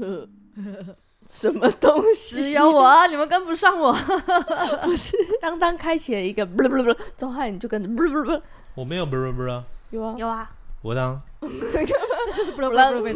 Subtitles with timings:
[1.28, 2.42] 什么东西？
[2.42, 3.92] 只有我，你们跟不上我。
[4.82, 8.42] 不是，当当开启了一个不不不，之后你就跟着不不不。
[8.74, 9.64] 我没有不不不啊。
[9.90, 10.50] 有啊有啊。
[10.82, 11.20] 我当。
[11.40, 13.12] 这就是不不不不不。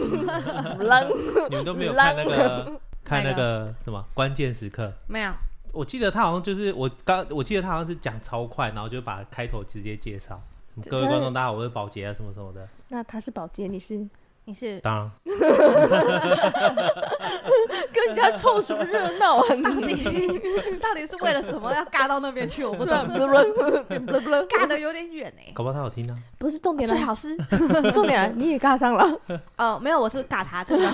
[1.49, 4.93] 你们都没有看那个看那个什么关键时刻？
[5.07, 5.33] 没有。
[5.73, 10.41] 我记得他好像就是我刚，我记得他好像是讲超快，然后就把开头直接介绍。
[10.89, 12.69] 各位观众，大家好，我是保洁啊，什么什么的。
[12.89, 14.07] 那他是保洁，你是？
[14.47, 15.11] 你是当然，
[17.92, 19.45] 跟人家凑什么热闹啊？
[19.56, 22.62] 你到底是为了什么要尬到那边去？
[22.67, 22.95] 我不懂，
[24.48, 25.51] 尬的有点远哎。
[25.55, 26.14] 搞不好他好听呢。
[26.39, 27.34] 不是重点，最好是
[27.95, 29.19] 重点，你也尬上了。
[29.56, 30.91] 哦，没有，我是尬他，这个要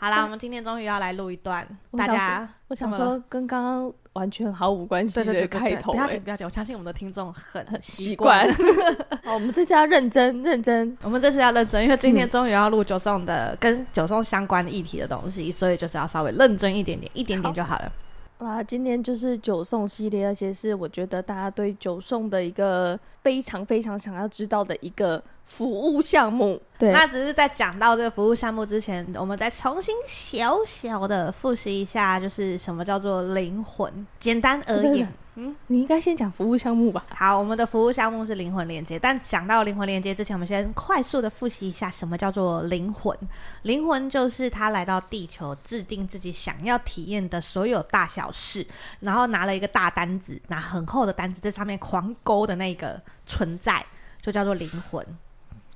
[0.00, 1.64] 好啦，我们今天终于要来录一段，
[1.96, 3.92] 大家，我想说跟刚刚。
[4.14, 8.48] 完全毫无关系的开头，不要紧，不要紧，我相信我们的听众很习惯。
[9.24, 17.92] 好，我们这次要认真认真，我们这次要认真，因为今天终于要录九送的跟九送相关的议题的东西，所以就是要稍微认真一点点，一点点就好了。
[18.38, 25.20] 哇，今天就是九送系列，而且是我觉得大家对九送的一个非常非常想要知道的一个。
[25.44, 34.06] 服务项目，对，那只是在讲到这个服务项目之前，我们再重新小小的复习一下，就是什么叫做灵魂。
[34.18, 37.04] 简单而言，嗯，你应该先讲服务项目吧。
[37.14, 43.16] 好，我们的服务项目是灵魂连接，但讲到灵魂连接之前，我们先快速的复习一下什么叫做灵魂。
[43.62, 48.66] 灵魂就是他来到地球，制定自己想要体验的所有大小事，
[49.00, 53.84] 然后拿了一个大单子，拿很厚的单子在上面狂勾的那个存在，
[54.22, 55.06] 就叫做灵魂。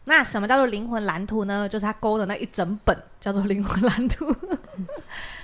[0.09, 1.69] 那什么叫做灵魂蓝图呢？
[1.69, 4.35] 就是他勾的那一整本叫做灵魂蓝图。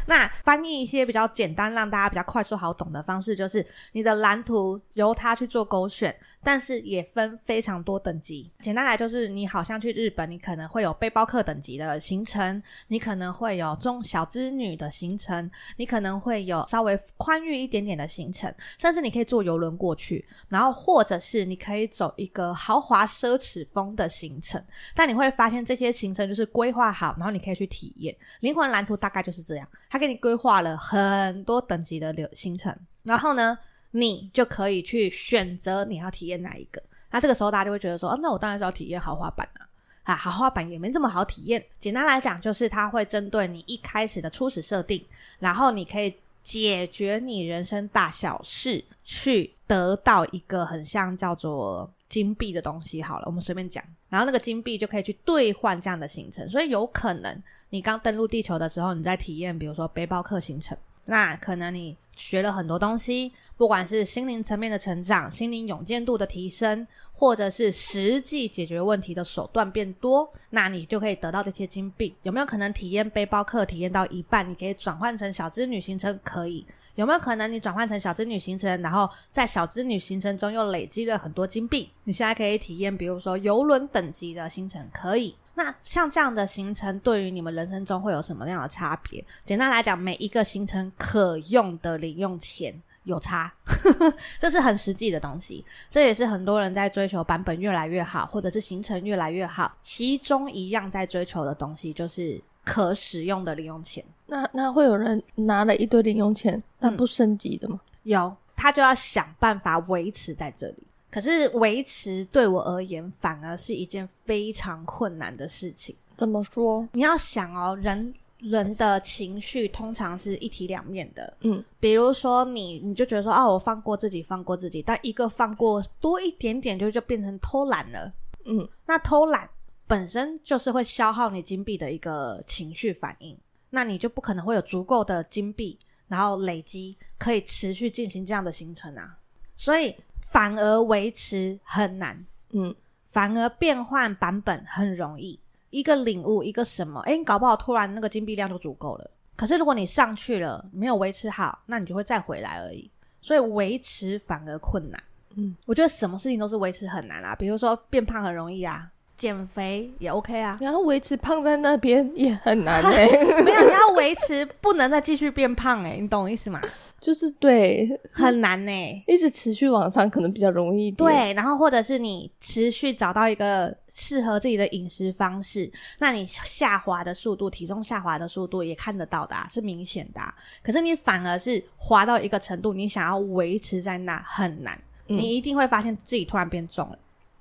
[0.07, 8.51] 那翻译一些比较简单，让大家比较快速好懂的方式，就是你的蓝图由他去做勾选，但是也分非常多等级。
[8.61, 24.63] 简单来就是，你好像去日本，你可能会有背包客等级的行程，你可能会有中小资女的行程，你可能会有稍微宽裕一点点的行程，甚至你可以坐游轮过去，然后或者是你可以走一个豪华奢侈风的行程。
[24.95, 28.15] 但你会发现这些行程就是规划好，然后你可以去体验。
[28.41, 29.69] 灵魂蓝图大概就是这样。
[29.95, 33.57] 他给你规划了很多等级的流行程，然后呢，
[33.93, 36.83] 你就可以去选择你要体验哪一个。
[37.13, 39.63] 那这个时候大家就会觉得说，哦，那我当然是要体验豪华版啊！
[40.03, 41.65] 啊，豪华版也没这么好体验。
[41.79, 45.01] 简单来讲，就是它会针对你一开始的初始设定，
[45.39, 46.13] 然后你可以
[46.43, 53.01] 解决你人生大小事，去得到一个很像叫做金币的东西。
[53.01, 53.81] 好了，我们随便讲，
[54.15, 57.43] 然后那个金币就可以去兑换这样的行程，所以有可能。
[57.71, 72.15] 你刚登陆地球的时候，你在体验，比如说背包客行程，那可能你学了很多东西，不管是心灵层面的成长、心灵勇健度的提升，或者是实际解决问题的手段变多，那你就可以得到这些金币。
[72.23, 76.17] 有没有可能体验背包客体验到一半，你可以转换成小资女行程？
[76.23, 76.65] 可以。
[76.95, 81.91] 有没有可能你转换成小资女行程，然后在小资女行程中又累积了很多金币？
[82.05, 85.35] 你现在可以体验，比如说游轮等级的行程，可以。
[85.57, 89.25] 那像这样的行程，对于你们人生中会有什么样的差别？
[89.45, 92.75] 简单来讲，每一个行程可用的零用钱
[93.05, 93.53] 有差，
[94.41, 95.65] 这是很实际的东西。
[95.89, 104.05] 这也是很多人在追求版本越来越好，或者是行程越来越好，其中一样在追求的东西就是可使用的零用钱。
[104.27, 107.79] 那那会有人拿了一堆零用钱，但不升级的吗？
[107.83, 110.87] 嗯，有，他就要想办法维持在这里。
[111.11, 115.95] 可是维持对我而言，反而是一件非常困难的事情。
[116.17, 116.89] 怎么说？
[116.93, 128.13] 你要想哦，人人的情绪通常是一体两面的，嗯，比如说你，你就觉得说，哦，我放过自己，放过自己，但一个放过多一点点，就就变成偷懒了，
[128.45, 129.49] 嗯，那偷懒
[129.87, 133.37] 本身就是会消耗你金币的一个情绪反应，
[133.71, 135.79] 那你就不可能会有足够的金币，
[136.09, 139.19] 然后累积可以持续进行这样的行程啊，
[139.57, 142.19] 所以反而维持很难，
[142.51, 142.75] 嗯，
[143.07, 145.39] 反而变换版本很容易。
[145.71, 147.01] 一个领悟，一个什么？
[147.01, 149.11] 哎，你搞不好突然那个金币量就足够了。
[149.35, 152.89] 可是如果你上去了，没有维持好，那你就会再回来而已。
[153.21, 155.03] 所以维持反而困难。
[155.35, 157.35] 嗯，我觉得什么事情都是维持很难啦。
[157.35, 158.89] 比如说变胖很容易啊，
[159.25, 160.59] 减肥也 OK 啊。
[160.61, 163.25] 然后维持胖在那边也很难哎、欸。
[163.43, 166.61] 没有，你要维持不能再继续变胖诶、欸，你懂我意思吗？
[167.01, 170.97] 就是对，很难呢、欸，一直持续往上可能比较容易一点。
[170.97, 173.75] 对，然后或者是你持续找到一个。
[173.97, 180.35] 适合自己的饮食方式，那你下滑的速度，体重下滑的速度也看得到的啊，是明显的啊。
[180.65, 184.77] 可是你反而是滑到一个程度，你想要维持在那很难，
[185.07, 186.99] 嗯，你一定会发现自己突然变重了，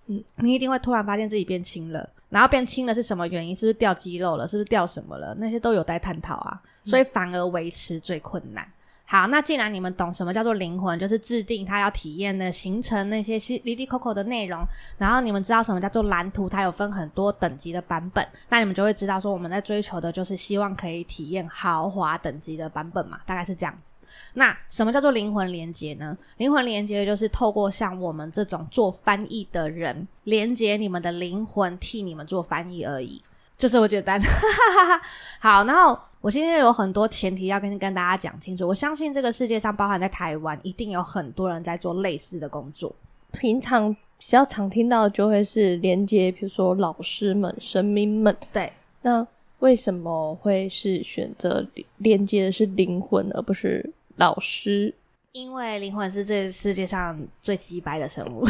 [0.08, 3.56] 嗯，你一定会突然发现自己变轻了，然后变轻了是什么原因？
[3.56, 4.48] 是不是掉肌肉了？
[4.48, 5.36] 是不是掉什么了？
[5.40, 8.68] 那些都有待探讨啊，所以反而维持最困难。
[9.06, 14.66] 好，那既然你们懂什么叫做灵魂，就是制定他要体验的行程那些哩哩抠抠的内容，
[14.98, 23.93] 然后你们知道什么叫做蓝图，它有分很多等级的版本，那你们就会知道说我们在追求的就是希望可以体验豪华等级的版本嘛，大概是这样子。
[24.34, 26.18] 那什么叫做灵魂连接呢？
[26.38, 33.22] 灵魂连接就是透过像我们这种做翻译的人，连接你们的灵魂，替你们做翻译而已。
[33.56, 34.20] 就这么简单，
[35.40, 35.64] 好。
[35.64, 38.68] 然后我今天有很多前提要跟跟大家讲清楚。
[38.68, 42.94] 我相信这个世界上，包含在台湾，一定有很多人在做类似的工作。
[43.32, 48.36] 平常比较常听到的就会是连接，比如说老师们、神明们。
[48.52, 48.74] 对，
[49.04, 49.26] 那
[49.60, 51.66] 为什么会是选择
[52.00, 54.94] 连接的是灵魂，而不是老师？
[55.34, 58.46] 因为灵魂是这世界上最机掰的生物，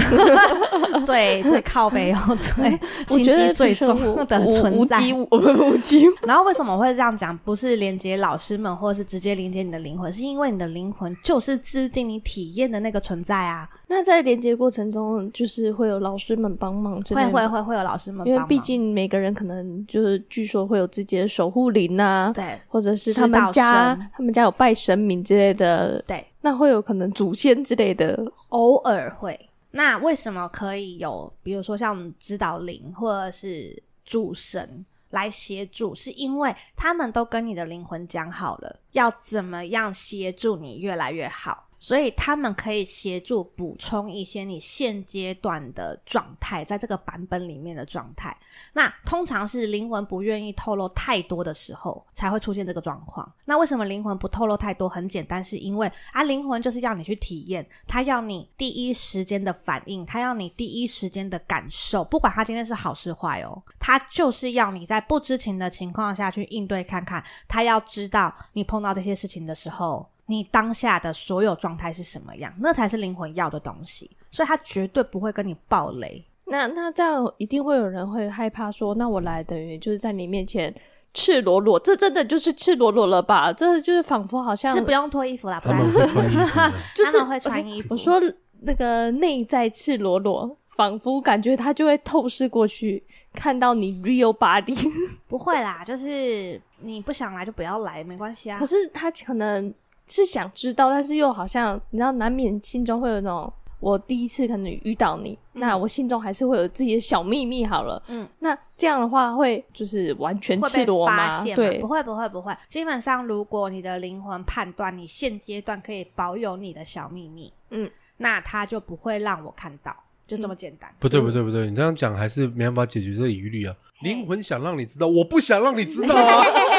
[1.05, 2.77] 最最靠北又最
[3.07, 4.97] 心机最重的存在。
[5.31, 6.05] 我们无机。
[6.27, 7.37] 然后为什么我会这样讲？
[7.37, 13.65] 不是连接老师们，或者是直接连接你的灵魂，是因为你的灵魂就是制定你体验的那个存在啊。
[13.87, 26.21] 那在连接过程中，就是会有老师们帮忙，会会会会有老师们因为毕竟每个人可能就是据说会有自己的守护灵啊，对，或者是他们家他们家有拜神明之类的，对。
[26.45, 29.49] 那会有可能祖先之类的，偶尔会。
[29.71, 35.95] 那为什么可以有，比如说像指导灵或者是主神来协助？
[35.95, 41.69] 是因为他们都跟你的灵魂讲好了，要怎么样协助你越来越好。
[41.83, 48.33] 所以他们可以协助补充一些你现阶段的状态，在这个版本里面的状态。
[48.71, 53.29] 那通常是灵魂不愿意透露太多的时候，才会出现这个状况。
[53.43, 54.87] 那为什么灵魂不透露太多？
[54.87, 67.21] 很简单，是因为啊，灵魂就是要你去体验，他要你第一时间的反应，他要你第一时间的感受，不管他今天是好是坏哦，他就是要你在不知情的情况下去应对看看。
[67.45, 70.07] 他要知道你碰到这些事情的时候。
[70.25, 72.53] 你当下的所有状态是什么样？
[72.59, 76.23] 那才是灵魂要的东西，所以他绝对不会跟你爆雷。
[76.45, 80.73] 那那这样一定会有人会害怕说，那我来等于就是在你面前
[81.13, 83.51] 赤裸裸，这真的就是赤裸裸了吧？
[83.51, 86.59] 这就是仿佛好像是不用脱衣服啦，他们会穿衣服，
[86.95, 87.89] 就是会穿衣服。
[87.91, 88.21] 我说
[88.61, 94.89] 那个内在赤裸裸，仿佛感觉他就会透视过去，看到你 real body。
[95.27, 98.57] 不会啦，就是你不想来就不要来，没关系啊。
[98.57, 99.73] 可是他可能。
[100.07, 107.65] 是想知道，但是又好像你知道，难免心中会有那种，我第一次可能遇到你，嗯，那我心中还是会有自己的小秘密。
[107.65, 111.39] 好了，嗯，那这样的话会就是完全赤裸吗？
[111.39, 111.55] 发现吗？
[111.55, 112.55] 对，不会，不会，不会。
[112.69, 119.95] 基本上，如果你的灵魂判断你现阶段可以保有你的小秘密，嗯，那他就不会让我看到，
[120.27, 120.93] 就这么简单。
[120.99, 123.75] 不对，不对，不对，你这样讲还是没办法解决这个疑虑啊。
[124.01, 126.43] 灵魂想让你知道，我不想让你知道啊。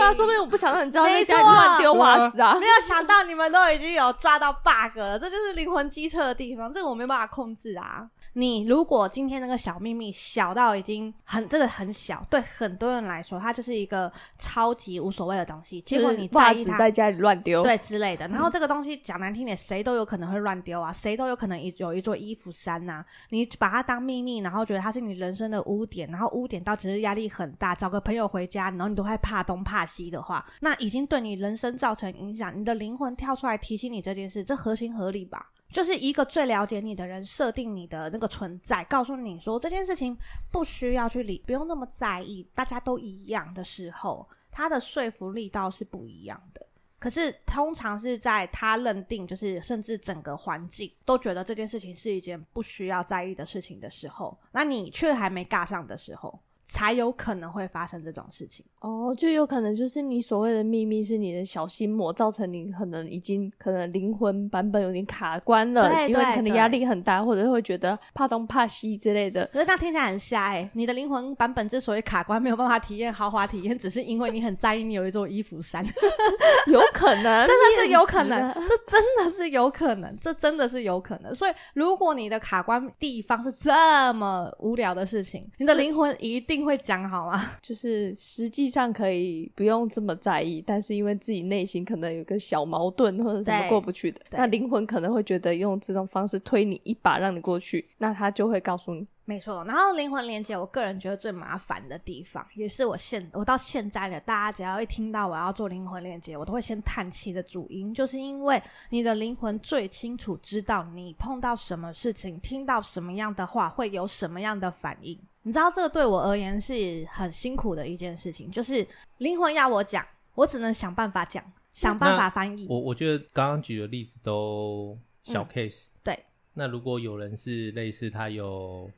[0.00, 2.56] 对啊，说不定我不想让你知道在家里乱丢袜子啊！
[2.58, 8.08] 没有想到你们都已经有抓到 bug 了，这就是灵魂机车的地方，这个我没办法控制啊。
[8.34, 15.80] 你如果今天那个小秘密小到已经很真的很小，对很多人来说，它就是一个超级无所谓的东西。
[15.80, 18.28] 结果你在袜子在家里乱丢，对之类的。
[18.28, 23.06] 然后这个东西讲难听点，谁都有可能会乱丢啊，谁都有可能一有一座衣服山呐、啊。
[23.30, 32.56] 你把它当秘密，然后觉得它是你人生的污点，然后污点到其实压力很大，找个朋友回家，然后你都会怕东怕西的话，那已经对你人生造成影响。
[32.58, 35.50] 你的灵魂跳出来提醒你这件事，这合情合理吧？
[35.72, 40.16] 就是一个最了解你的人设定你的那个存在，告诉你说这件事情
[40.50, 46.66] 不需要去理，不用那么在意，大家都一样的时候，他的说服力倒是不一样的。
[46.98, 56.38] 可是通常是在他认定，就是甚至整个环境都觉得这件事情是一件不需要在意的事情的时候，那你却还没尬上的时候。
[56.70, 69.44] 才有可能会发生这种事情哦，就有可能就是你所谓的秘密是你的小心魔，造成你可能已经可能灵魂版本有点卡关了，对，因为可能压力很大，或者会觉得怕东怕西之类的。
[69.52, 75.84] 可是这样听起来很瞎哎、欸，你的灵魂版本之所以卡关，没有办法体验豪华体验，只是因为你很在意你有一座衣服山，
[76.70, 81.34] 有可能，真的是有可能，这真的是有可能，这真的是有可能。
[81.34, 86.59] 所以如果你的卡关地方是这么无聊的事情，你的灵魂一定。
[86.64, 87.52] 会讲好吗？
[87.62, 99.06] 就是实际上可以不用这么在意，但是因为自己内心可能有个小矛盾或者什么过不去的，那灵魂可能会觉得用这种方式推你一把，让你过去，那他就会告诉你。
[99.30, 115.16] 没错，然后灵魂连接，我个人觉得最麻烦的地方，也是我现我到现在的大家只要一听到我要做灵魂连接，我都会先叹气的主因，就是因为你的灵魂最清楚知道你碰到什么事情，听到什么样的话，会有什么样的反应。
[115.42, 118.84] 你知道这个对我而言是很辛苦的一件事情，就是
[119.18, 121.40] 灵魂要我讲，我只能想办法讲，
[121.72, 122.66] 想办法翻译。
[122.68, 126.24] 我我觉得刚刚举的例子都小 case，嗯，对。
[126.52, 128.90] 那如果有人是类似他有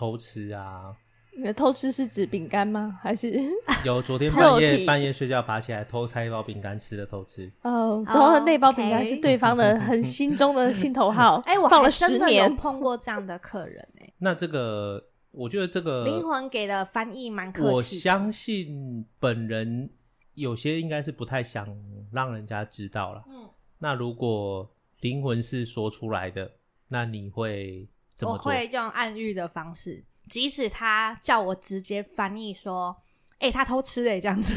[0.00, 0.96] 偷吃啊？
[1.36, 2.98] 你的偷吃是指饼干吗？
[3.02, 3.30] 还是
[3.84, 7.52] 有昨天半夜半夜睡觉爬起来偷拆一包饼干吃的偷吃？
[7.62, 11.36] 哦，然后那包饼干是对方的 很心中的心头好。
[11.44, 14.14] 哎，我放了十年，碰过这样的客人哎、欸。
[14.18, 15.04] 那这个。
[15.32, 17.68] 我觉得这个灵魂给的翻译蛮客气。
[17.68, 19.88] 我相信本人
[20.34, 21.68] 有些应该是不太想
[22.10, 23.22] 让人家知道了。
[23.28, 24.68] 嗯，那如果
[25.02, 26.50] 灵魂是说出来的，
[26.88, 27.88] 那你会？
[28.22, 32.96] 我会用暗喻的方式，即使他叫我直接翻译说
[33.40, 34.54] ：“哎、欸，他偷吃哎、欸，这样子。”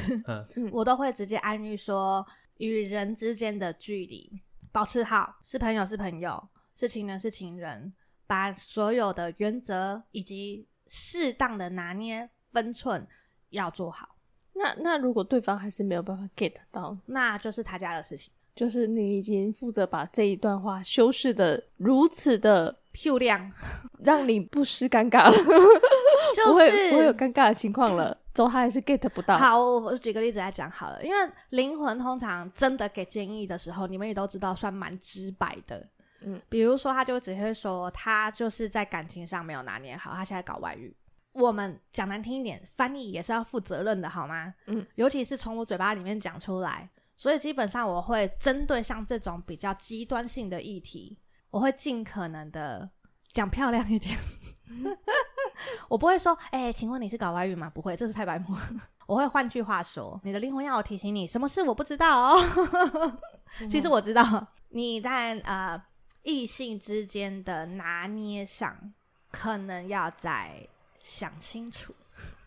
[0.55, 2.25] 嗯，我都会直接暗喻说
[2.57, 4.41] ：“与人之间的距离
[4.71, 7.93] 保持好，是朋友是朋友，是情人是情人。”
[8.25, 13.05] 把所有的原则以及适当的拿捏分寸
[13.49, 14.15] 要做好。
[14.53, 18.31] 那那如果对方还是没有办法 get 到，那就是他家的事情。
[18.55, 23.51] 就是你已经负责把这一段话修饰的如此的漂亮，
[24.05, 25.35] 让你不失尴尬了，
[26.33, 28.17] 就是不会不会有尴尬的情况了。
[28.33, 29.37] 之后他还是 get 不到。
[29.37, 31.17] 好，我举个例子来讲好了，因为
[31.49, 35.85] 灵魂通常真的给建议的时候，你们也都知道，算蛮直白的。
[36.21, 40.95] 嗯，比如说，他就只会说，他就是在感情上没有拿捏好，他现在搞外遇。
[41.33, 44.53] 我们讲难听一点，翻译也是要负责任的，好吗？
[44.67, 51.17] 嗯，尤其是从我嘴巴里面讲出来，所以基本上我会针对像这种比较极端性的议题，
[51.53, 52.89] 我会尽可能的
[53.31, 54.17] 讲漂亮一点。
[55.87, 57.69] 我不会说，哎、欸，请问你是搞外遇吗？
[57.69, 58.55] 不会，这是太白目。
[59.05, 63.19] 我会换句话说，你的灵魂要我提醒你，什么事我不知道哦。
[63.69, 65.81] 其实我知道，你在呃。
[66.25, 68.93] 异性之间的拿捏上，
[69.29, 70.65] 可能要再
[71.01, 71.93] 想清楚。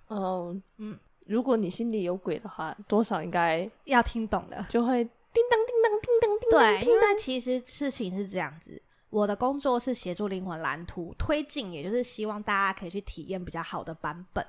[0.08, 6.58] 嗯嗯，如果你心里有鬼的话，多少应该要听懂的，就会叮当叮当叮当叮当。
[6.58, 8.80] 对，因为其实事情是这样子，
[9.16, 14.46] 我的工作是协助灵魂蓝图推进，也就是希望大家可以去体验比较好的版本。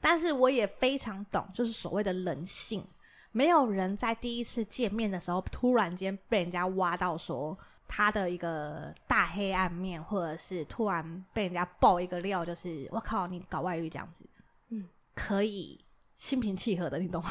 [0.00, 2.86] 但是我也非常懂，就是所谓的人性，
[3.30, 7.58] 没有人在第一次见面的时候突然间被人家挖到说。
[7.94, 14.24] 他的一个大黑暗面，或者是突然被人家爆一个料，就是我靠，你搞外遇这样子，
[14.70, 15.78] 嗯，可以
[16.16, 17.30] 心平气和的，你懂吗？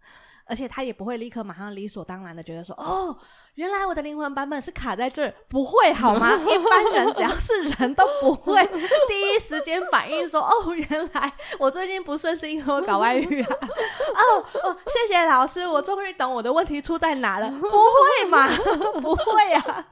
[0.44, 3.16] 而且他也不会立刻马上理所当然的觉得说，哦，
[3.56, 6.40] 原来我的灵魂版本是卡在这儿，不会好吗？
[6.48, 8.66] 一般人只要是人都不会
[9.06, 13.48] 第一时间反应说，哦，原来我最近不顺是因为我搞外遇啊。
[13.52, 17.48] 哦哦，谢谢老师，我终于懂我的问题出在哪了。
[17.60, 18.48] 不会嘛？
[19.02, 19.86] 不会啊。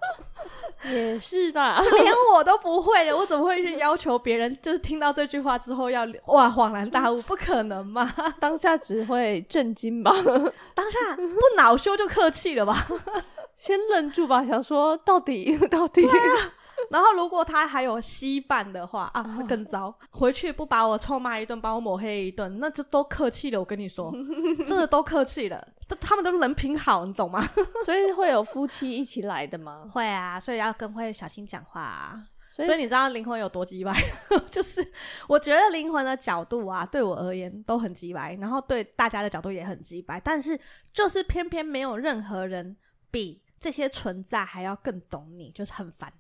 [0.85, 4.57] 也是的，连我都不会的，我怎么会去要求别人？
[4.63, 8.11] 就是听到这句话之后要哇恍然大悟，不可能嘛？
[8.41, 10.11] 当下只会震惊吧？
[10.75, 12.87] 当下不恼羞就客气了吧？
[13.61, 16.03] 先愣住吧，想说到底 到底。
[16.89, 19.95] 然后，如果他还有稀饭的话啊，那更糟。
[20.13, 23.61] 回去不把我臭骂一顿，把我抹黑一顿，那就都客气了。
[23.61, 24.11] 我跟你说，
[24.67, 25.63] 真的都客气了。
[25.87, 27.47] 他他们都人品好，你懂吗？
[27.85, 29.91] 所以会有夫妻一起来的吗？
[29.93, 32.19] 会啊，所以要更会小心讲话啊。
[32.51, 33.95] 所以，所以你知道灵魂有多鸡掰？
[34.51, 34.85] 就是
[35.29, 40.19] 我觉得灵魂的角度啊，对我而言都很鸡掰，然后对大家的角度也很鸡掰。
[40.25, 40.59] 但是
[40.95, 42.75] 就是偏偏没有任何人
[43.11, 46.13] 比这些存在还要更懂你，就是很烦。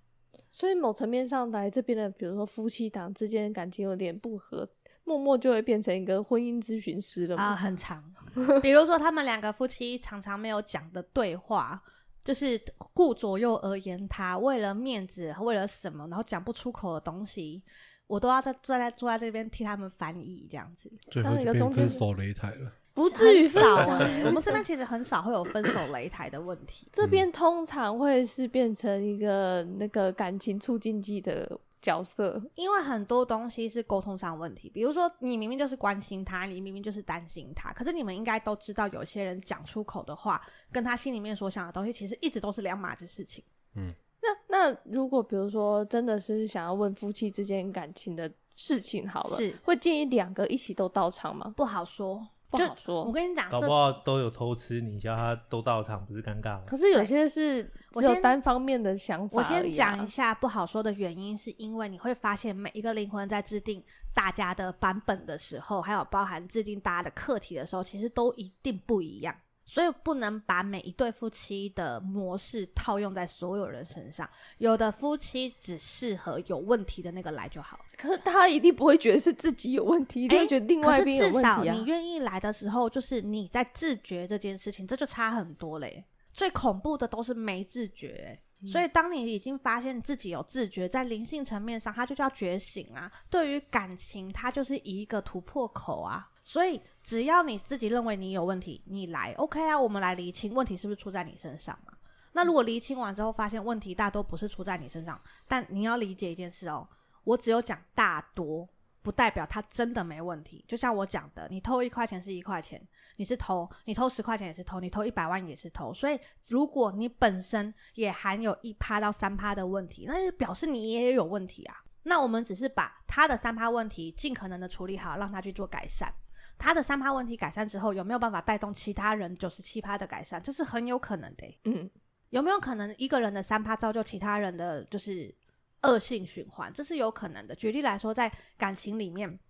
[0.52, 4.68] 所以某层面上来这边的，比如说夫妻档之间感情有点不和，
[5.04, 8.04] 默默就会变成一个婚姻咨询师了啊、呃，很长。
[8.60, 11.80] 比如说，他们两个夫妻常常没有讲的对话，
[12.24, 12.60] 就是
[12.92, 17.62] 顾左右而言他，为了面子，为了什么，然后讲不出口的东西，
[18.06, 20.92] 我都要在坐在坐在这边替他们翻译，这样子。
[21.10, 22.72] 最后就变分手擂台了。
[23.02, 23.60] 不至于少
[23.98, 26.86] 哎， 我们这边其实很少会有分手擂台的问题。
[26.92, 34.68] 这边通常会是变成一个那个感情促进剂的角色，因为很多东西是沟通上问题。
[34.68, 40.40] 比如说，你明明就是关心他，你明明就是担心他，可是你们应该都知道，有些人讲出口的话，
[40.70, 43.42] 跟他心里面所想的东西，其实一直都是两码子事情。
[43.76, 43.90] 嗯，
[44.20, 44.28] 那
[44.70, 51.52] 那如果比如说真的是想要问夫妻之间感情的事情，好了，是会建议两个一起都到场吗？
[51.56, 52.26] 不好说。
[52.50, 56.64] 不好说，我跟你讲，搞不好都有偷吃，你叫他都到场，不是尴尬吗？
[56.66, 59.46] 可是有些是只有单方面的想法，啊。
[59.46, 69.34] 我先讲一下不好说的原因，是因为你会发现每一个灵魂在制定大家的版本的时候，还有包含制定大家的课题的时候，其实都一定不一样。
[69.70, 74.28] 所以不能把每一对夫妻的模式套用在所有人身上。
[74.58, 77.78] 有的夫妻只适合有问题的那个来就好。
[77.96, 81.54] 可是他一定不会觉得是自己有问题，一定会觉得另外一边有问题啊。
[81.54, 86.04] 可是至少你愿意来的时候，就是你在自觉这件事情，这就差很多嘞。
[86.32, 88.36] 最恐怖的都是没自觉。
[88.66, 93.10] 所以，当你已经发现自己有自觉，在灵性层面上，它就叫觉醒啊。
[93.30, 96.28] 对于感情，它就是一个突破口啊。
[96.44, 101.92] 所以，只要你自己认为你有问题，你来，OK 啊，我们来厘清问题是不是出在你身上嘛？
[102.32, 106.86] 那如果厘清完之后，发现问题大多不是出在你身上，但你要理解一件事哦，
[107.24, 108.68] 我只有讲大多。
[109.02, 115.90] 不代表他真的没问题，就像我讲的，你偷一块钱是一块钱，你是偷，你偷十块钱也是偷，你偷一百万也是偷。
[115.94, 121.82] 所以，如果你本身也含有一趴到三趴的问题，那就表示你也有问题啊。
[122.02, 126.12] 那我们只是把他的三趴问题尽可能的处理好，让他去做改善。
[126.60, 130.40] 他的三趴问题改善之后，有没有办法带动其他人九十七趴的改善？
[130.40, 131.58] 这是很有可能的。
[131.64, 131.90] 嗯，
[132.28, 135.34] 有没有可能一个人的三趴造就其他人的就是？
[135.82, 137.54] 恶性循环，这是有可能的。
[137.54, 139.40] 举例来说，在感情里面，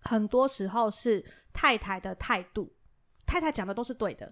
[0.00, 2.70] 很多时候是太太的态度，
[3.24, 4.30] 太太讲的都是对的，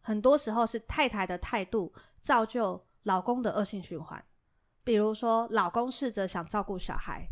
[0.00, 4.24] 很多时候是太太的态度造就老公的恶性循环。
[4.84, 7.26] 比如说，老公试着想照顾小孩，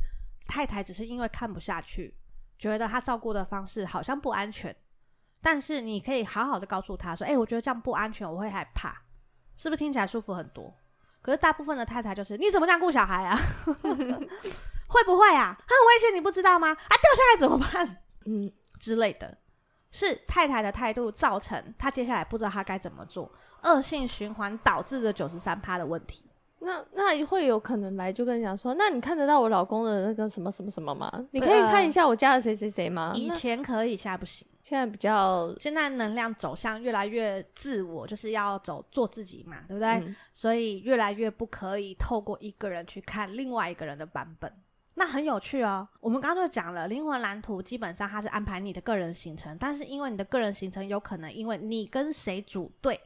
[0.49, 2.12] 太太只是因为看不下去，
[2.59, 4.75] 觉得他照顾的方式好像不安全。
[5.42, 8.97] 但是你可以好好的告诉他说：“诶，我觉得这样不安全，我会害怕。”
[9.57, 10.75] 是不是听起来舒服很多？
[11.23, 13.37] 可是大部分的太太就是你怎么这样顾小孩啊？
[14.88, 15.57] 会不会啊？
[15.59, 16.69] 很危险，你不知道吗？
[16.69, 17.99] 啊，掉下来怎么办？
[18.27, 19.37] 嗯，之类的，
[19.90, 23.31] 是太太的态度造成他接下来不知道他该怎么做，
[23.62, 26.26] 恶性循环导致的九十三趴的问题。
[26.61, 31.11] 那那会有可能来就跟你讲说，那你看得到我老公的那个什么什么什么吗？
[31.33, 33.12] 你可以看一下我家的谁谁谁吗？
[33.14, 34.47] 以前可以，现在不行。
[34.62, 39.90] 现在比较，现在能量走向越来越自我，就是要走做自己嘛，对不对？
[39.90, 40.16] 嗯。
[40.33, 44.53] 所以越来越不可以透过一个人去看另外一个人的版本。
[44.95, 45.87] 那很有趣哦。
[46.01, 52.99] 我们刚刚就讲了，灵魂蓝图基本上它是安排你的个人行程，但是因为你的个人行程有可能因为你跟谁组队，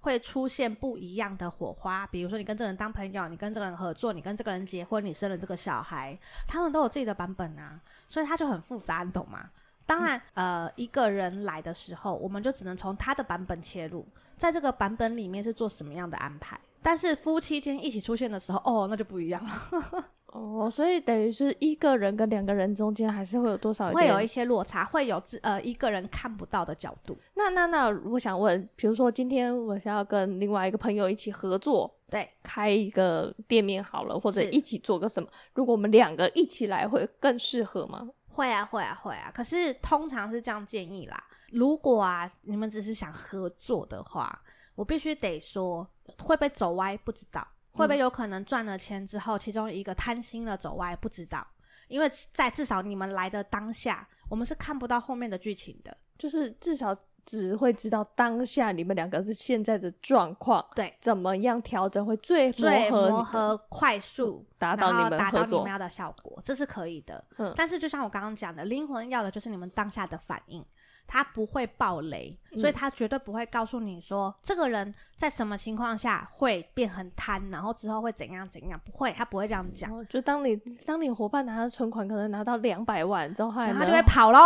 [0.00, 2.06] 会出现不一样的火花。
[2.06, 9.50] 比如说你跟这个人当朋友，你跟这个人合作，你跟这个人结婚，你生了这个小孩，他们都有自己的版本啊，所以它就很复杂，你懂吗？
[9.86, 14.06] 当然，呃，一个人来的时候，我们就只能从他的版本切入，
[14.36, 16.60] 在这个版本里面是做什么样的安排。
[16.82, 20.04] 但是夫妻间一起出现的时候，哦，那就不一样了。
[20.32, 27.16] 哦，所以等于是一个人跟两个人中间还是会有多少会有一些落差，会有自呃一个人看不到的角度。
[27.34, 35.28] 那那那，我想问，比如说今天我想要跟另外一个朋友一起合作，对，开一个店面好了，或者一起做个什么？
[35.54, 38.08] 如果我们两个一起来，会更适合吗？
[38.28, 39.32] 会啊，会啊，会啊！
[39.34, 41.24] 可是通常是这样建议啦。
[41.50, 44.40] 如果啊，你们只是想合作的话，
[44.76, 45.84] 我必须得说，
[46.22, 47.44] 会不会走歪不知道，
[47.78, 51.46] 会不会有可能赚了钱之后，其中一个贪心的走歪不知道，
[51.88, 56.96] 因为在至少你们来的当下，我们是看不到后面的剧情的，就是至少。
[57.28, 67.22] 只会知道当下你们两个是现在的状况，对，怎么样调整会最最磨合、快速达到你们达到你们要的效果，这是可以的。
[67.36, 70.64] 嗯，但是就像我刚刚讲的，灵魂要的就是你们当下的反应。
[71.08, 78.78] 他不会爆雷，所以他绝对不会告诉你说、嗯、这个人在什么情况下会变很贪，然后之后会怎样怎样。
[78.84, 80.06] 不会，他不会这样讲。
[80.06, 84.38] 就当你当你伙伴拿的存款可能拿到两百万之后，然后他就会跑咯。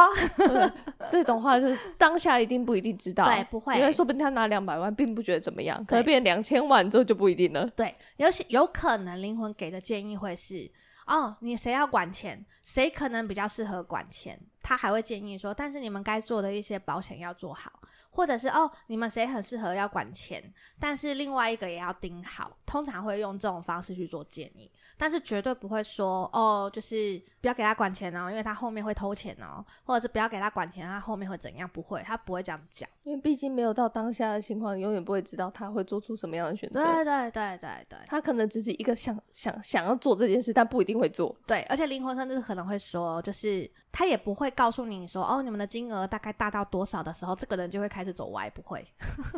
[1.10, 7.66] 这种话就是当下一定不一定知道，对，不会，因为说不定他拿两百万并不觉得怎么样，可能变两千万之后就不一定了。
[7.74, 10.70] 对，有有可能灵魂给的建议会是。
[11.04, 12.46] 哦，你谁要管钱？
[12.62, 14.38] 谁可能比较适合管钱？
[14.62, 17.72] 他还会建议说，但是你们该做的一些保险要做好。
[18.12, 20.42] 或者是哦，你们谁很适合要管钱，
[20.78, 31.66] 但是另外一个也要盯好，通常会用这种方式去做建议，但是绝对不会说哦，就是不要给他管钱哦，因为他后面会偷钱哦，或者是不要给他管钱，他后面会怎样？
[31.72, 36.84] 不会，他不会这样讲，因为毕竟没有到当下的情况，永远不会知道他会做出什么样的选择。
[36.84, 41.34] 对对对对对，他可能只是一个想想想要做这件事，但不一定会做。
[41.46, 48.01] 对，而且灵魂甚至可能会说，就是他也不会告诉你说哦，你们的金额大概大到多少的时候，这个人就会开。
[48.02, 48.84] 开始走歪不会，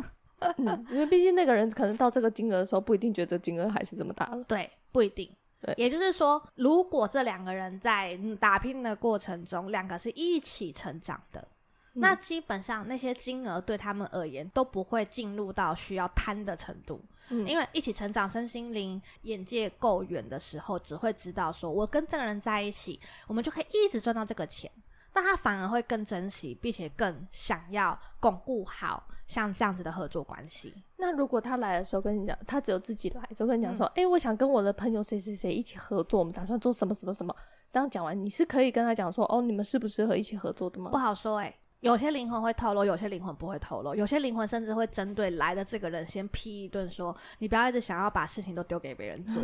[0.57, 5.29] 嗯，因为毕竟那个人可能到这个金额的时候不一定觉得金额还是这么大了，对，不一定。
[5.61, 11.47] 对，也就是说，如果这两个人在打拼的过程中，两个是一起成长的，
[11.93, 16.99] 嗯，那基本上那些金额对他们而言都不会进入到需要贪的程度，
[17.29, 24.71] 嗯，因为一起成长，身心灵眼界够远的时候，只会知道说，我跟这个人在一起，我们就可以一直赚到这个钱。
[25.15, 30.73] 那他反而会更珍惜，并且更想要巩固好像这样子的合作关系。
[30.97, 37.35] 那如果他来的时候跟你讲，他只有自己来，就跟你讲说：“哎、嗯欸，我想跟我的朋友谁谁谁一起合作，我们打算做什么什么什么。”
[37.71, 41.59] 这样讲完，你是可以跟他讲说：“哦，你们适不适合一起合作的吗？”不好说哎、欸。
[41.85, 43.93] 有些灵魂会透露，有些灵魂不会透露。
[43.93, 49.39] 有些灵魂甚至会针对来的这个人先批一顿，说：“你不要一直想要把事情都丢给别人做。”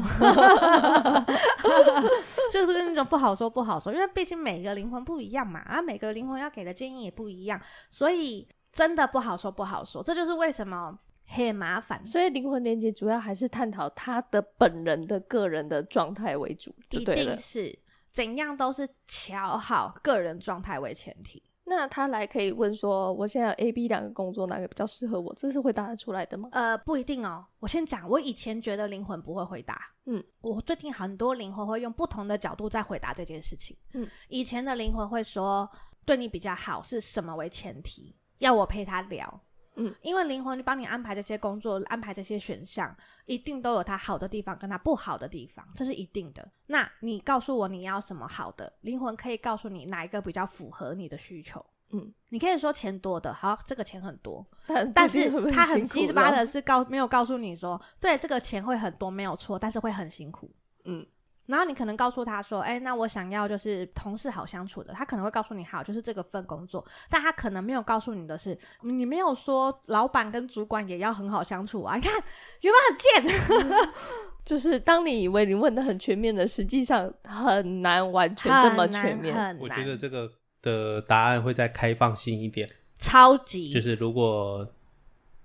[2.51, 10.01] 就是不是那种不好说不好说，因为毕竟每个灵魂不一样嘛，啊，每个灵魂要给的建议也不一样，所以真的不好说不好说。
[10.01, 10.97] 这就是为什么
[11.29, 12.03] 很麻烦。
[12.03, 17.21] 所以灵魂连接主要还是探讨他的本人的个人的状态为主，就对了。
[17.21, 17.79] 一定是
[18.11, 21.43] 怎样都是瞧好个人状态为前提。
[21.73, 25.33] 那他来可以问说，我现在有 A、B 两个工作，哪个比较适合我？
[25.35, 26.49] 这是回答得出来的吗？
[26.51, 27.45] 呃，不一定哦。
[27.59, 29.81] 我先讲，我以前觉得灵魂不会回答。
[30.03, 33.77] 嗯，我最近很多灵魂会用不同的角度在回答这件事情。
[33.93, 35.69] 嗯，以前的灵魂会说，
[36.03, 39.41] 对你比较好是什么为前提，要我陪他聊。
[39.75, 46.51] 嗯，因为灵魂就帮你安排这些工作，安排这些选项，一定都有它好的地方跟它不好的地方，这是一定的。
[46.67, 51.65] 那你告诉我你要什么好的，灵魂可以告诉你哪一个比较符合你的需求。
[51.93, 60.49] 嗯，你可以说钱多的，好，这个钱很多，但，但是他很鸡巴的是告没有告诉你说，对，这个钱会很多没有错，但是会很辛苦。
[60.85, 61.05] 嗯。
[61.47, 71.95] 然后你可能告诉他说：“哎、欸，那我想要就是同事好相处的。”他可能会告诉你：“好，就是这个份工作。”但他可能没有告诉你的是，你没有说老板跟主管也要很好相处啊？
[71.95, 72.13] 你看
[72.61, 73.89] 有没有很贱？
[74.45, 79.57] 就是当你以为你问的很全面的，实际上很难完全这么全面。
[79.59, 84.67] 我觉得这个的答案会再开放性一点，超级就是如果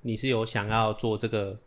[0.03, 1.59] 你是有想要做这个。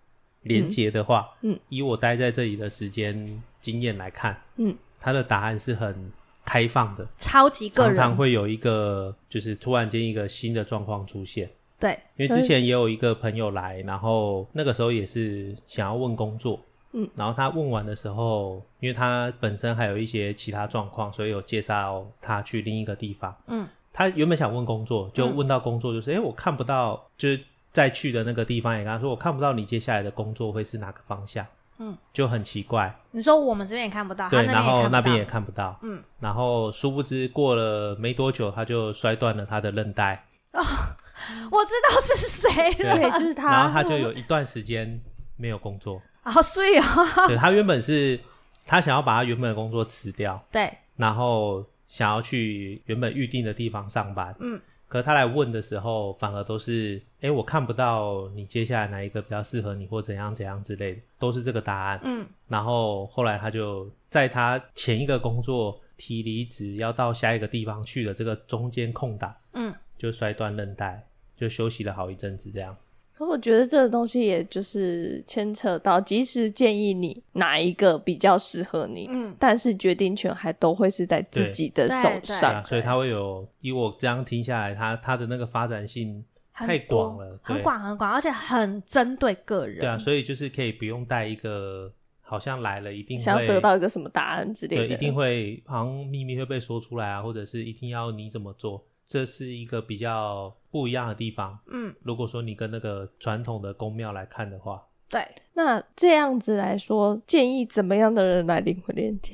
[0.44, 6.12] 连接的话，嗯，以我待在这里的时间经验来看，嗯，他的答案是很
[6.46, 16.60] 开放的，超级个人，常常会有一个就是突然间一个新的状况出现，对，因为之前也有一个朋友来，然后那个时候也是想要问工作，
[16.94, 27.40] 嗯，然后他问完的时候，因为他本身还有一些其他状况，所以有介绍他去另一个地方，嗯，他原本想问工作，就问到工作就是，哎、嗯，我看不到，就是。
[27.72, 31.46] 再去的那个地方也跟他说，我看不到你接下来的工作会是哪个方向，
[31.80, 32.94] 嗯，就很奇怪。
[33.12, 40.26] 你说我们这边也看不到，对，然后那边也看不到，嗯，然后殊不知过了没多久，他就摔断了他的韧带。
[40.52, 40.62] 哦，
[41.52, 43.50] 我知道是谁了，对，就是他。
[43.52, 45.02] 然后他就有一段时间
[45.36, 46.86] 没有工作，好碎啊。
[47.28, 48.20] 对，他原本是
[48.66, 54.60] 他想要把他原本的工作辞掉，对，然后想要去原本预定的地方上班，嗯。
[54.88, 62.00] 可是他来问的时候，反而都是，哎，我看不到你接下来哪一个比较适合你，或怎样怎样之类的，都是这个答案。
[62.04, 71.06] 嗯，然后后来他就在他前一个工作提离职，要到下一个地方去的这个中间空档，嗯，就摔断韧带，
[71.36, 72.76] 就休息了好一阵子这样。
[73.14, 86.24] 可我觉得这个东西也就是牵扯到，即使建议你哪一个比较适合你，嗯，但是决定权还都会是在自己的手上，啊、所以他会有，以我这样听下来，他他的那个发展性
[86.68, 91.92] 太广了，很广很广，而且很针对个人，对啊，所以就是可以不用带一个
[92.22, 98.86] 好像来了一定会想要得到一个什么答案之类的，对，一定会好像秘密会被说出来啊，或者是一定要你怎么做。
[99.08, 101.58] 这是一个比较不一样的地方。
[101.72, 109.34] 嗯，如果说你跟那个传统的宫庙来看的话，对，那这样子来说，建议怎么样的人来灵魂链接？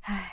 [0.00, 0.28] 唉，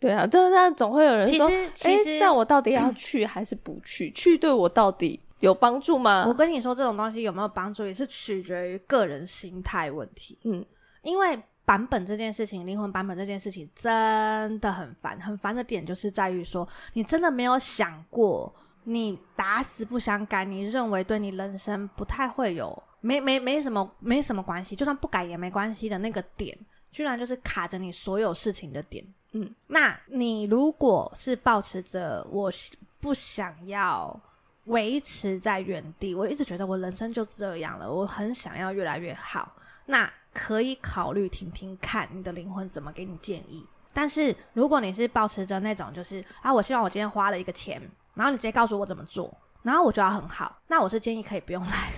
[0.00, 4.08] 对啊，就是那总会有人说，其实，其实诶，这样我到底要去还是不去？
[4.08, 6.24] 嗯，去对我到底有帮助吗？
[6.26, 10.38] 我跟你说，这种东西有没有帮助，也是取决于个人心态问题。
[10.44, 10.64] 嗯，
[11.02, 15.20] 因为版本这件事情，灵魂版本这件事情真的很烦。
[15.20, 18.52] 很烦的点就是在于说，你真的没有想过，
[18.84, 26.58] 你打死不想改，你认为对你人生不太会有，没没没什么没什么关系，就算不改也没关系的那个点，
[26.90, 29.04] 居然就是卡着你所有事情的点。
[29.32, 32.52] 嗯，那你如果是保持着我
[33.00, 34.18] 不想要
[34.64, 39.54] 维持在原地，我一直觉得我人生就这样了，我很想要越来越好，
[39.86, 43.66] 那可以考虑听听看你的灵魂怎么给你建议。
[43.92, 47.80] 但是如果你是保持着那种就是啊，我希望我今天花了一个钱，
[48.14, 51.92] 然后你直接告诉我怎么做，然后我就要很好，那我是建议可以不用来，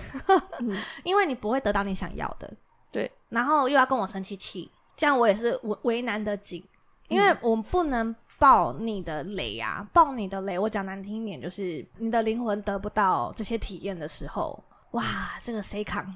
[0.59, 2.53] 嗯、 因为你不会得到你想要的，
[2.91, 6.63] 对，然后又要跟我生气气，这样我也是为为难的紧。
[7.09, 10.57] 因为我们不能爆你的雷啊，爆你的雷。
[10.59, 16.13] 我讲难听一点，就是你的灵魂得不到这些体验的时候，哇，这个谁扛？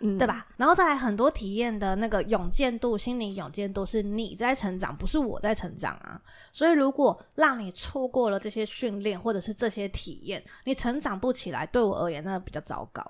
[0.00, 0.46] 嗯、对吧？
[0.58, 6.20] 然后再来很多体验的那个勇健度，心理勇健度是你在成长，不是我在成长啊。
[6.52, 13.02] 所以如果让你错过了这些训练或者是这些体验，你成长不起来，对我而言那比较糟糕。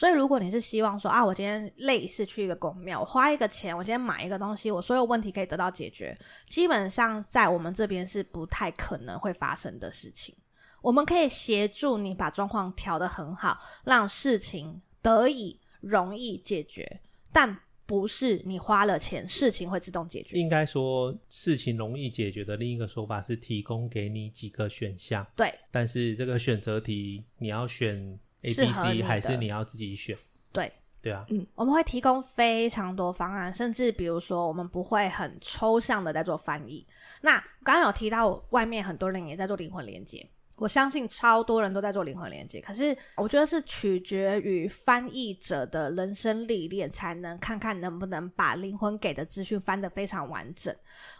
[0.00, 10.34] 所以，如果你是希望说啊，我今天类似去一个公庙，我花一个钱，我今天买一个东西，我所有问题可以得到解决，基本上在我们这边是不太可能会发生的事情。
[10.80, 20.38] 我们可以协助你把状况调得很好，让事情得以容易解决，但不是你花了钱，事情会自动解决。
[20.38, 28.18] 应该说，事情容易解决的另一个说法是提供给你几个选项，对，但是这个选择题你要选。
[28.42, 30.16] A、B、C 还是你要自己选？
[30.52, 30.72] 对
[31.02, 36.86] 对啊，嗯，我们会提供非常多方案，甚至比如说，我们不会很抽象的在做翻译。
[37.22, 40.28] 那刚刚有提到，外面很多人也在做灵魂连接。
[40.56, 50.74] 我相信超多人都在做灵魂连接，可是我觉得是取决于翻译者的人生历练，才能看看能不能把灵魂给的资讯翻得非常完整。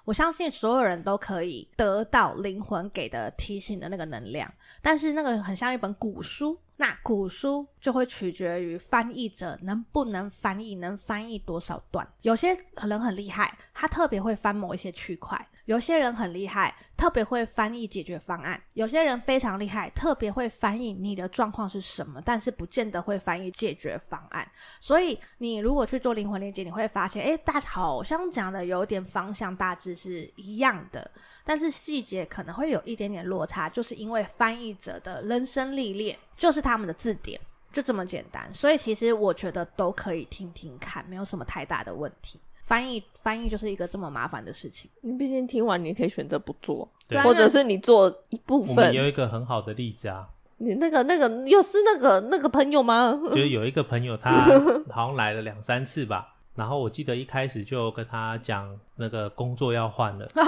[0.04, 4.52] 我相信所有人都可以得到灵魂给的提醒的那个能量，
[4.82, 12.10] 但是那个很像一本古书，那古书就会取决于翻译者能不能翻译，能翻译多少段。
[12.22, 15.46] 有些可能很厉害，他特别会翻某一些区块。
[15.70, 24.44] 有些人很厉害，特别会翻译解决方案；有些人非常厉害，特别会翻译你的状况是什么，但是不见得会翻译解决方案。
[24.80, 31.08] 所以，你如果去做灵魂链接，你会发现，诶，大家好像讲的有点方向，大致是一样的，
[31.44, 37.40] 但是细节可能会有一点点落差，就是因为翻译者的人生历练就是他们的字典，
[37.72, 38.52] 就这么简单。
[38.52, 42.40] 所以，其实我觉得都可以听听看，没有什么太大的问题。
[42.70, 44.88] 翻译翻译就是一个这么麻烦的事情。
[45.00, 48.76] 你毕竟听完，你可以选择不做，对，或者是你做一部分。
[48.76, 50.28] 我们有一个很好的例子啊，
[50.58, 53.20] 你那个那个又是那个那个朋友吗？
[53.30, 54.46] 就是有一个朋友，他
[54.88, 56.36] 好像来了两三次吧。
[56.60, 60.44] 然后我记得一开始就跟他讲那个工作要换了啊，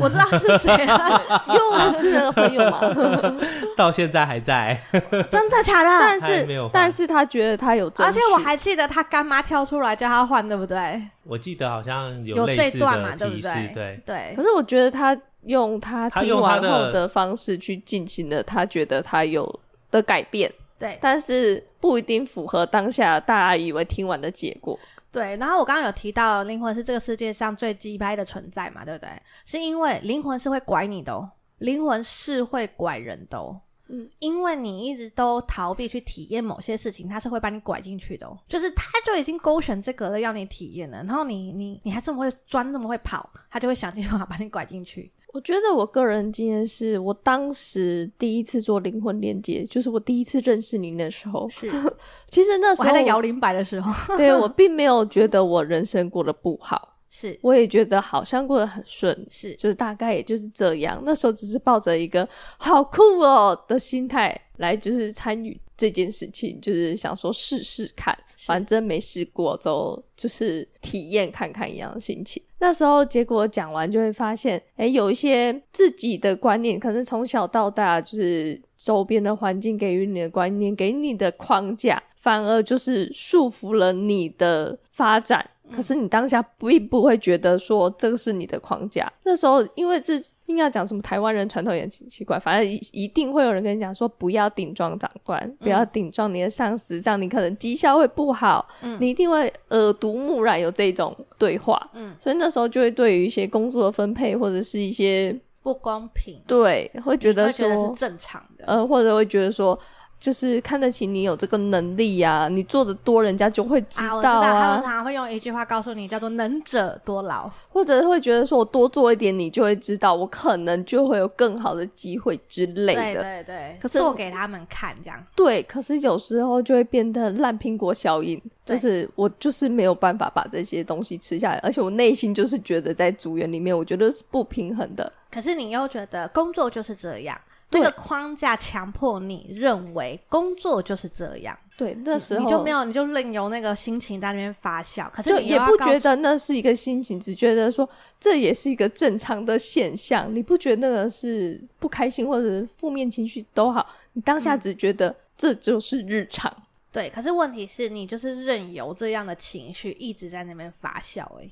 [0.00, 1.22] 我知道是谁了，
[1.54, 2.80] 又是那个朋友吗？
[3.76, 4.80] 到现在还在，
[5.28, 5.90] 真的假的？
[6.00, 10.98] 但是但是他觉得他有，而且我还记得他干妈跳出来叫他换，对不对？
[11.24, 13.70] 我记得好像有有这段嘛，对不对？
[13.74, 14.32] 对对。
[14.34, 24.78] 可是我觉得他用他听完后的方式去进行了，他觉得他有的改变，对，但是不一定符合当下大家以为听完的结果。
[25.12, 29.10] 对，然后我刚刚有提到，灵魂是这个世界上最鸡掰的存在嘛，对不对？
[29.44, 45.12] 是因为灵魂是会拐你的哦，灵魂是会拐人的哦，嗯，因为你一直都逃避去体验某些事情，他是会把你拐进去的哦，就是他就已经勾选这个了，要你体验了，然后你你你还这么会钻，这么会跑，他就会想尽办法把你拐进去。
[45.32, 51.48] 我觉得我个人经验是我当时第一次做灵魂链接，就是我第一次认识您的时候。
[51.48, 51.70] 是，
[52.28, 61.00] 其实那时候我还在摇铃摆的时候，对，我 并没有觉得我人生过得不好，是，我也觉得好像过得很顺，是，就是大概也就是这样。
[61.04, 68.14] 那时候只是抱着一个好酷哦的心态来，就是参与这件事情，就是想说试试看。
[68.46, 72.42] 反正没试过，就就是体验看看一样的心情。
[72.58, 85.50] 那时候结果讲完，就会发现，哎，有一些自己的观念，可能从小到大就是周边的环境给予你的观念，给你的框架，反而就是束缚了你的发展。
[85.74, 89.10] 可是你当下并不会觉得说这个是你的框架。
[89.24, 90.22] 那时候因为是。
[90.50, 98.68] 硬要讲什么台湾人传统也挺奇怪，反正一定会有人跟你讲说不要顶撞长官，嗯、不要顶撞你的上司，这样你可能绩效会不好。
[98.82, 101.80] 嗯，你一定会耳濡目染有这种对话。
[101.94, 108.64] 嗯，所以那时候就会对于一些工作的分配或者是一些不公平，对，会觉得说觉得是正常的。
[108.66, 109.78] 呃，或者会觉得说
[110.20, 114.16] 就是看得起你有这个能力呀、啊，你做的多，人家就会知道啊。
[114.16, 123.22] 啊我知道他们常常会用一句话告诉你，叫做“能者多劳”，或者会觉得说我多做一点，你就会知道，我可能就会有更好的机会之类的。
[123.22, 125.18] 对对对，可是做给他们看这样。
[125.34, 135.10] 对，可是有时候就会变得烂苹果效应，就是我就是没有办法把这些东西吃下来，而且我内心就是觉得在组员里面，我觉得是不平衡的。
[135.30, 137.40] 可是你又觉得工作就是这样。
[137.70, 145.08] 这个框架强迫你认为工作就是这样，对，那时候你就没有，你就任由那个心情在那边发酵。
[145.10, 150.34] 可是就也不觉得那是一个心情，只觉得说这也是一个正常的现象。
[150.34, 156.52] 你不觉得那个是不开心或者负面情绪都好，你当下只觉得这就是日常。
[156.56, 161.48] 嗯、对，可是问题是你就是任由这样的情绪一直在那边发酵，哎。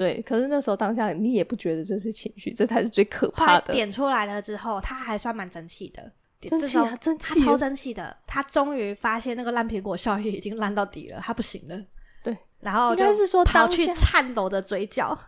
[0.00, 3.74] 对，可是那时候当下你也不觉得这是情绪，这才是最可怕的。
[3.74, 6.10] 点出来了之后，他还算蛮争气的，
[6.48, 8.16] 争气啊，争气，他超争气的。
[8.26, 11.78] 他终于发现那个烂苹果效应已经烂到底了，他不行了。
[12.24, 15.18] 对，然后就是说跑去颤抖的嘴角，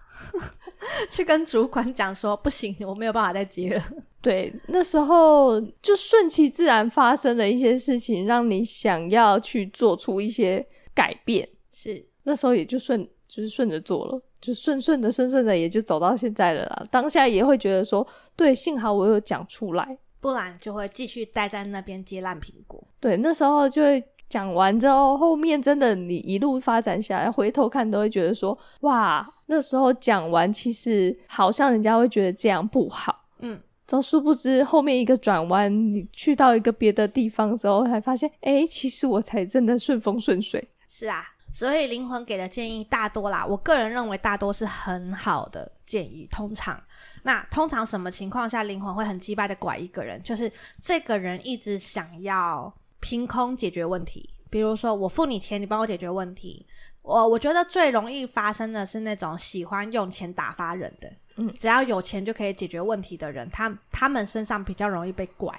[1.13, 3.85] 去跟主管讲说：“不行，我没有办法再接了。
[4.23, 11.47] ”对，那时候就顺其自然发生了一些事情，让你想要去做出一些改变。
[11.71, 14.23] 是，那时候也就顺，就是顺着做了。
[14.43, 16.87] 就顺顺的顺顺的，也就走到现在了啦。
[16.91, 22.83] 当下也会觉得说，对，幸好我有讲出来，不然就会继续待在那边接烂苹果。
[22.99, 40.69] 对，那时候就会讲完之后，后面真的你一路发展下来，回头看都会觉得说，哇，那时候讲完，其实好像人家会觉得这样不好，嗯，都殊不知后面一个转弯，你去到一个别的地方之后，才发现，哎，其实我才真的顺风顺水。
[40.89, 41.25] 是啊。
[41.53, 46.27] 所以灵魂给的建议大多啦，我个人认为大多是很好的建议。
[46.31, 46.83] 通常，
[47.23, 50.21] 那通常什么情况下灵魂会很击败的拐一个人？
[50.23, 56.67] 就是这个人一直想要凭空解决问题，比如说我付你钱，你帮我解决问题。
[57.03, 65.53] 我我觉得最容易发生的是那种喜欢用钱打发人的，嗯，只要有钱就可以解决问题的人，他他们身上比较容易被拐。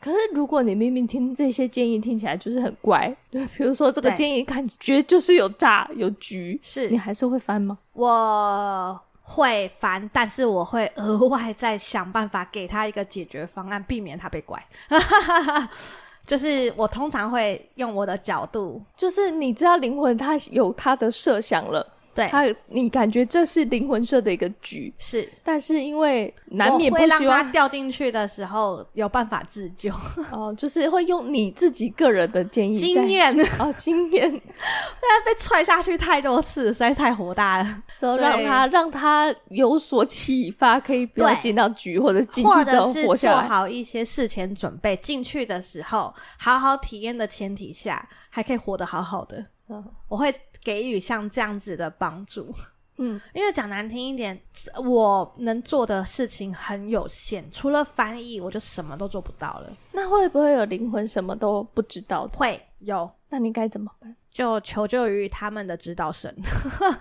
[0.00, 7.78] 可是，如果你明明听这些建议听起来就是很怪，对，比如说这个建议感觉就是有诈有局，是你还是会翻吗？
[7.92, 14.62] 我会翻，但是我会额外再想办法给他一个解决方案，避免他被拐。
[16.26, 21.86] 就是我通常会用我的角度，就是你知道灵魂它有它的设想了。
[22.16, 22.28] 对。
[22.28, 29.92] 他，你感觉这是灵魂社的一个局，是，但是因为难免不希望让他掉进去的时候有办法自救，
[30.32, 33.36] 哦，就是会用你自己个人的建议、经验。
[33.60, 49.44] 哦，经验，现在被踹下去太多次，实在太火大了， 就让他让他有所启发，可以不要进到局或者进去之后活下来，做好一些事前准备，进去的时候好好体验的前提下，还可以活得好好的。
[49.68, 50.32] 嗯，我会。
[50.66, 52.52] 给予像这样子的帮助，
[52.96, 54.36] 嗯， 因为讲难听一点，
[54.84, 59.72] 我能做的事情很有限，除了翻译，我就什么都做不到了。
[59.92, 62.36] 那会不会有灵魂什么都不知道的？
[62.36, 64.16] 会有，那你该怎么办？
[64.32, 66.34] 就求救于他们的指导神。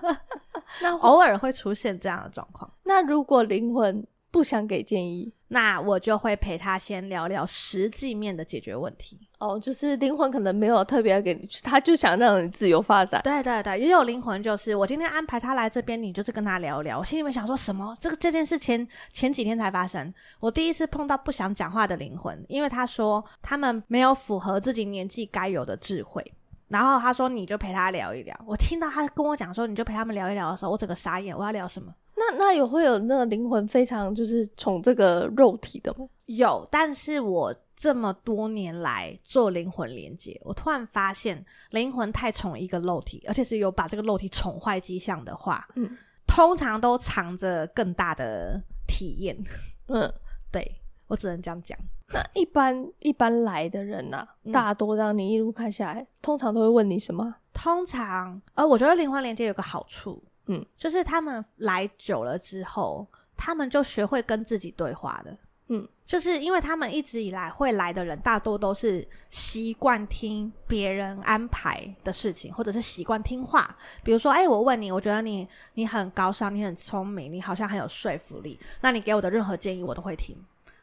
[0.81, 2.71] 那 偶尔会出现这样的状况。
[2.83, 5.31] 那如果灵魂不想给建议？
[5.47, 9.17] 那我就会陪他先聊聊实际面的解决问题。
[9.39, 13.21] 哦，就是灵魂可能没有特别给你，他就想让你自由发展。
[13.23, 16.99] 对对对，也有灵魂就是我今天安排他来这边，你就是跟他聊聊。
[16.99, 17.95] 我心里面想说什么？
[18.01, 26.21] 这个这件事前前几天才发生，我第一次碰到不想讲话的灵魂，因为他说他们没有符合自己年纪该有的智慧。
[26.67, 28.37] 然后他说你就陪他聊一聊。
[28.45, 31.37] 我听到他跟我讲说你就陪他们聊一聊的时候，我整个傻眼。
[31.37, 31.93] 我要聊什么？
[32.15, 36.07] 那那有会有那个灵魂非常就是宠这个肉体的吗？
[36.25, 49.37] 有，但是我这么多年来做灵魂连接，我突然发现灵魂太宠一个肉体，而且是有把这个肉体宠坏迹象的话，嗯，通常都藏着更大的体验。
[49.89, 50.11] 嗯，
[50.51, 50.65] 对，
[51.07, 51.77] 我只能这样讲。
[52.13, 57.35] 那一般一般来的人呐、啊，嗯、大多让你一路看下来，通常都会问你什么？
[57.53, 60.23] 通常，呃，我觉得灵魂连接有个好处。
[60.47, 63.05] 嗯，就是他们来久了之后，
[63.35, 65.37] 他们就学会跟自己对话的。
[65.67, 73.75] 嗯，就是因为他们一直以来会来的人，大多都是习惯听别人安排的事情，或者是习惯听话。
[74.03, 80.37] 比如说，哎、欸，我问你，我觉得你你很高尚，你很聪明，你好像很有说服力，那你给我的任何建议，我都会听。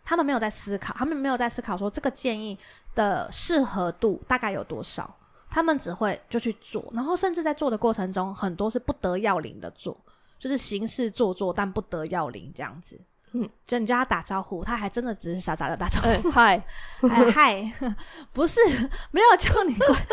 [0.05, 2.59] 他们没有在思考，他们没有在思考说这个建议
[2.97, 5.17] 的适合度大概有多少。
[5.53, 9.95] 他们只会就去做，然后甚至在做的过程中，很多是不得要领的做，
[10.39, 12.99] 就是形式做做，但不得要领这样子。
[13.35, 16.63] 嗯，就你叫他打招呼，他还真的只是傻傻的打招呼， 嗨、
[17.01, 17.95] 嗯，嗨，嗨，
[18.33, 18.61] 不是
[19.11, 20.07] 没有叫你乖，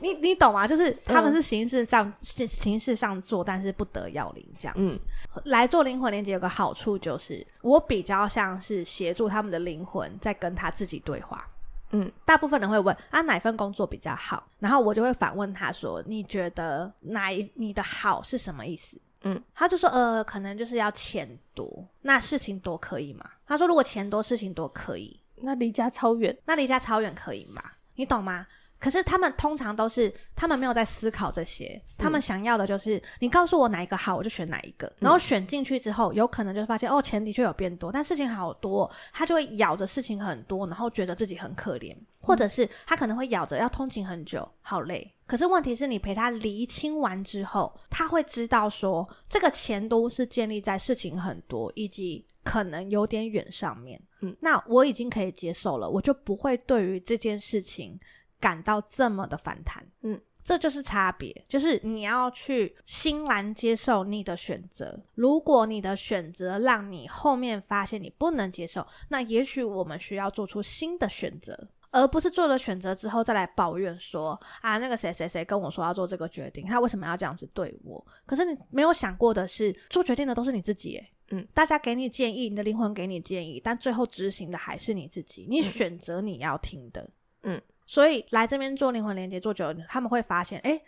[0.00, 0.68] 你你懂吗？
[0.68, 5.00] 就是他们是形式上、嗯、形式上做，但是不得要领这样子。
[5.34, 11.44] 嗯、来做灵魂连接有个好处就是，我比较像是协助他们的灵魂在跟他自己对话。
[11.92, 14.48] 嗯，大部分人会问啊，哪份工作比较好？
[14.58, 19.00] 然后我就会反问他说，你觉得哪一你的好是什么意思？
[19.22, 23.28] 嗯，他就说，呃，可能就是要钱多，那事情多可以吗？
[23.46, 27.62] 他说，如果钱多，事情多可以，那离家超远，那离家超远可以吗？
[27.96, 28.46] 你懂吗？
[28.80, 34.90] 可是他们通常都是，他们没有在思考这些，他们想要的就是、嗯、你告诉我哪一个好，我就选哪一个。
[34.98, 45.12] 然后选进去之后，有可能就发现哦，钱的确有变多，但事情好多，他就会咬着事情很多，然后觉得自己很可怜，或者是他可能会咬着要通勤很久，好累。
[45.26, 54.00] 可是问题是你陪他厘清完之后，他会知道说，这个钱都是建立在事情很多以及可能有点远上面。
[54.22, 58.00] 嗯，那我已经可以接受了，我就不会对于这件事情。
[58.40, 64.98] 感到这么的反弹，嗯，这就是差别，就是你要去欣然接受你的选择。
[65.14, 78.04] 如果你的选择让你后面发现你不能接受，那也许我们需要做出新的选择，而不是做了选择之后再来抱怨说啊，那个谁谁谁跟我说要做这个决定，他为什么要这样子对我？
[78.24, 87.08] 可是你没有想过的是，做决定的都是你自己，嗯，大家给你建议，你的灵魂给你建议，但最后执行的还是你自己，你选择你要听的，
[87.42, 87.60] 嗯。
[87.90, 90.80] 所以来这边做灵魂连接做久了，他们会发现，诶，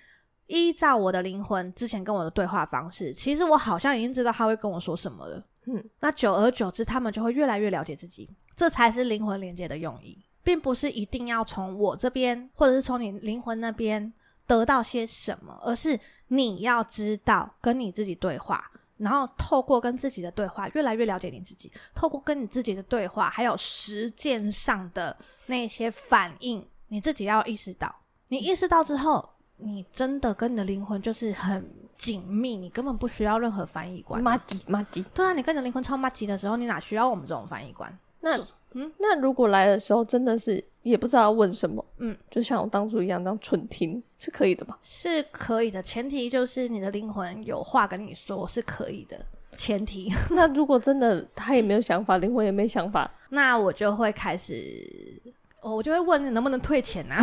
[0.46, 5.44] 依照我的灵魂之前跟我的对话方式，其实我好像已经知道他会跟我说什么了。
[5.66, 8.30] 嗯，那久而久之，他们就会越来越了解自己。
[8.54, 14.12] 这才是灵魂连接的用意，并不是一定要从我这边或者是从你灵魂那边
[14.46, 15.98] 得到些什么，而是
[16.28, 21.72] 你要知道跟你自己对话，然后透过跟自己的对话，越来越了解你自己。
[21.96, 26.64] 透过跟你自己的对话，还有实践上的那些反应。
[26.92, 27.90] 你自己要意识到，
[28.28, 29.26] 你意识到之后，
[29.56, 31.66] 你真的跟你的灵魂就是很
[31.96, 34.22] 紧密，你根本不需要任何翻译官。
[34.22, 37.90] 麻吉麻吉，对啊，你跟你的灵魂超麻吉的时候，你哪需要我们这种翻译官？
[38.20, 38.38] 那
[38.74, 44.78] 嗯，那如果来的时候真的是也不知道要问什么，嗯，就像我当初一样，当纯听是可以的吧？
[44.82, 49.18] 是可以的，前提就是你的灵魂有话跟你说，是可以的。
[49.56, 50.12] 前提。
[50.32, 55.22] 那如果真的他也没有想法，灵魂也没想法， 那我就会开始。
[55.62, 57.16] 哦，我就会问你能不能退钱啊？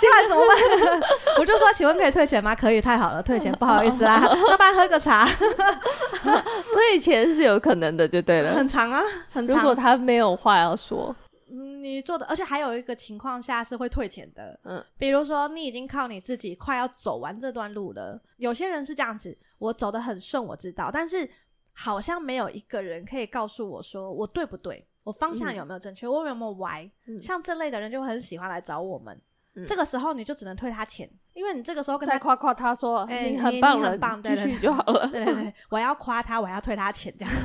[0.00, 1.00] 不然怎么办？
[1.38, 2.54] 我就说，请问可以退钱吗？
[2.54, 5.28] 可以，太好了，退钱，不好意思啦， 要不然喝个茶。
[6.72, 8.54] 退钱是有可能的，就对了。
[8.54, 9.54] 很长啊，很长。
[9.56, 11.14] 如果他没有话要说，
[11.50, 14.58] 嗯，你做的，而且还有一个情况下是会退钱的。
[14.64, 21.28] 嗯，比如说你已经靠你自己快要走完这段路了，有些人是这样子，我走得很顺，我知道，但是。
[21.80, 26.90] 好像没有一个人可以告诉我说我对不对，我方向有没有正确，嗯、我有没有歪？
[27.06, 29.16] 嗯、像这类的人就很喜欢来找我们。
[29.54, 31.08] 嗯、这个时候你就只能退他钱，
[31.38, 35.06] 因为你这个时候跟他夸夸他说：“哎、欸，你很棒了，棒，继续就好了。
[35.12, 37.32] ”对对对，我要夸他，我要退他钱这样。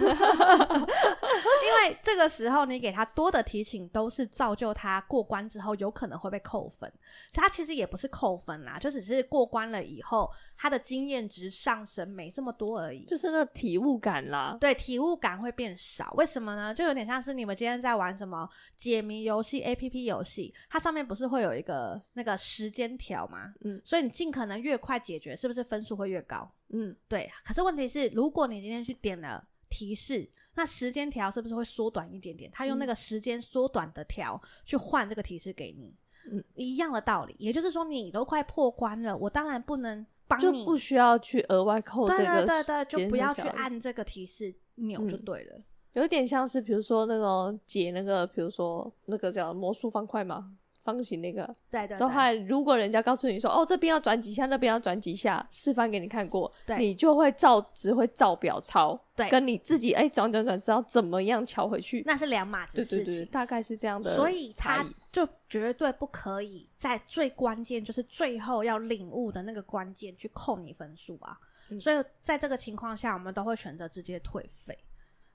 [1.63, 6.91] 因为这个时候你给他多的提醒，都是造就他过关之后有可能会被扣分。
[7.33, 10.27] 他其实也不是扣分啦，就只是过关了以后，
[10.57, 13.05] 他的经验值上升没这么多而已。
[13.05, 16.11] 就是那体悟感啦，对，体悟感会变少。
[16.17, 16.73] 为什么呢？
[16.73, 22.01] 就有点像是你们今天在玩什么解谜游戏、APP 游戏，它上面不是会有一个。
[22.13, 26.49] 那个时间条吗，嗯，所以你尽可能越快解决，是不是分数会越高？
[26.69, 27.29] 嗯，对。
[27.43, 32.49] 可是问题是，如果你今天去点了提示，那时间条是不是会缩短一点点？
[32.51, 35.95] 他用那个时间缩短的条去换这个提示给你，
[36.31, 37.35] 嗯，一样的道理。
[37.39, 42.23] 也就是说，你都快破关了，我当然不能帮你，就不需要去额外扣这个。
[42.23, 45.57] 对对对对，就不要去按这个提示钮就对了。
[45.57, 45.63] 嗯，
[45.93, 50.55] 有点像是比如说那种解那个，比如说那个叫魔术方块嘛。
[50.83, 52.11] 方形那个，对对，之后
[52.47, 71.37] 如果人家告诉你说，哦，这边要转几下，那边要转几下，示范给你看过，对，你就会照，只会照表抄，对，跟你自己哎转转转，知道怎么样敲回去，那是两码子事情，对对对，大概是这样的，所以他就绝对不可以在最关键，就是最后要领悟的那个关键去扣你分数啊，
[71.69, 74.77] 嗯、所以在这个情况下，我们都会选择直接退费。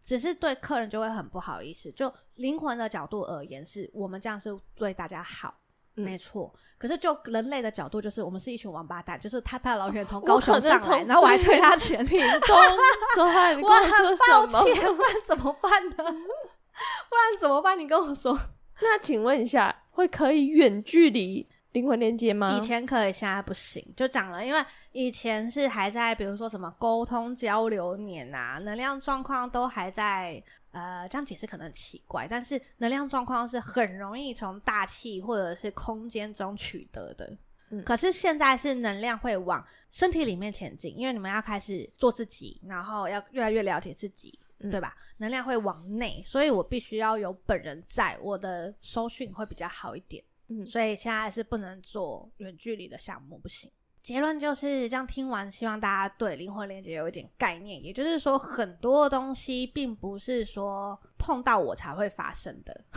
[0.09, 5.55] 只是对客人就会很不好意思，就灵魂的角度而言，是我们这样是对大家好，
[5.97, 6.51] 嗯、没错。
[6.79, 12.57] 可是就人类的角度，就是我们是一群王八蛋，就是他大老远从 高雄上来，然后我还推他全， 屏东，
[13.19, 13.61] 我很
[14.49, 15.97] 抱歉，不然怎么办呢？
[16.01, 17.79] 不然怎么办？
[17.79, 18.35] 你跟我说。
[18.81, 22.59] 那请问一下，会可以远距离灵魂连接吗？
[22.59, 37.31] 以前可以，现在不行，就讲了，因为以前是还在，比如说什么沟通交流年啊，能量状况都还在，呃，这样解释可能很奇怪，但是能量状况是很容易从大气或者是空间中取得的。
[37.71, 44.97] 嗯，可是现在是能量会往身体里面前进，因为你们要开始做自己，然后要越来越了解自己，嗯、对吧？
[45.19, 50.25] 能量会往内，所以我必须要有本人在，我的收讯会比较好一点。
[50.49, 53.71] 嗯，所以现在是不能做远距离的项目，不行。
[54.01, 62.85] 结论就是这样，听完希望大家对灵魂连接有一点概念，也就是说，很多东西并不是说碰到我才会发生的。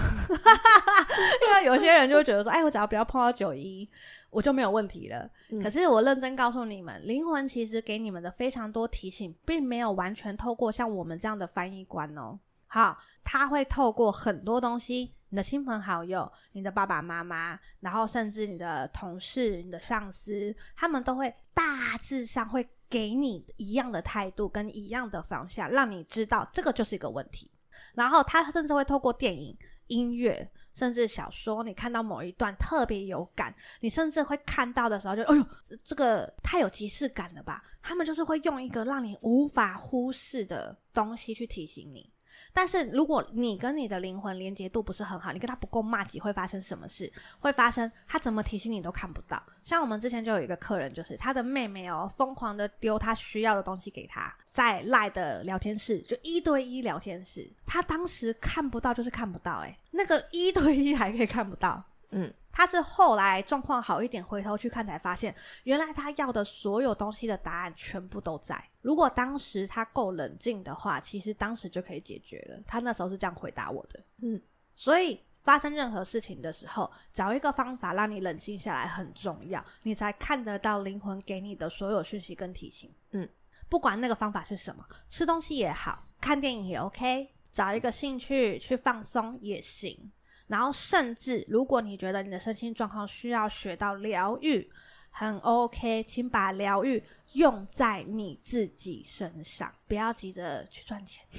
[1.47, 3.89] 因为有些人就会觉得说，哎，我只要不要碰到九一，
[4.29, 5.29] 我就没有问题了。
[5.49, 5.61] 嗯。
[5.61, 12.39] 可是我认真告诉你们，灵魂其实给你们的非常多提醒，并没有完全透过像我们这样的翻译官哦。
[12.73, 15.13] 好，他会透过很多东西。
[15.27, 27.51] 你的亲朋好友、你的爸爸妈妈，然后甚至你的同事、你的上司，他们都会大致上会给你一样的态度跟一样的方向，让你知道这个就是一个问题。
[27.93, 29.57] 然后他甚至会透过电影、
[29.87, 35.45] 音乐，甚至小说，你看到某一段特别有感，你甚至会看到的时候就，哎呦，
[35.83, 37.61] 这个太有即视感了吧？
[37.81, 42.09] 他们就是会用一个让你无法忽视的东西去提醒你。
[42.53, 47.11] 但是如果你跟你的灵魂连接度不是很好，你跟他不够骂几，会发生什么事？
[47.39, 49.41] 会发生他怎么提醒你都看不到。
[49.63, 62.33] 像我们之前就有一个客人，就是他的妹妹哦，疯狂的丢他需要的东西给他，在赖的聊天室，就一对一聊天室，他当时看不到就是看不到，诶，那个一对一还可以看不到，嗯。
[62.53, 65.33] 他是后来状况好一点，回头去看才发现，
[65.63, 68.61] 原来他要的所有东西的答案全部都在。
[68.81, 72.61] 如果当时他够冷静的话，其实当时就可以解决了。
[72.67, 74.03] 他那时候是这样回答我的。
[74.21, 74.39] 嗯，
[74.75, 82.93] 所以发生任何事情的时候，找一个方法让你冷静下来很重要，你才看得到灵魂给你的所有讯息跟提醒。
[83.11, 83.27] 嗯，
[83.69, 90.11] 不管那个方法是什么，吃东西也好，看电影也 OK，找一个兴趣去放松也行。
[90.51, 94.69] 然后，甚至如果你觉得你的身心状况需要学到疗愈，
[95.09, 101.25] 很 OK，请把疗愈用在你自己身上，不要急着去赚钱。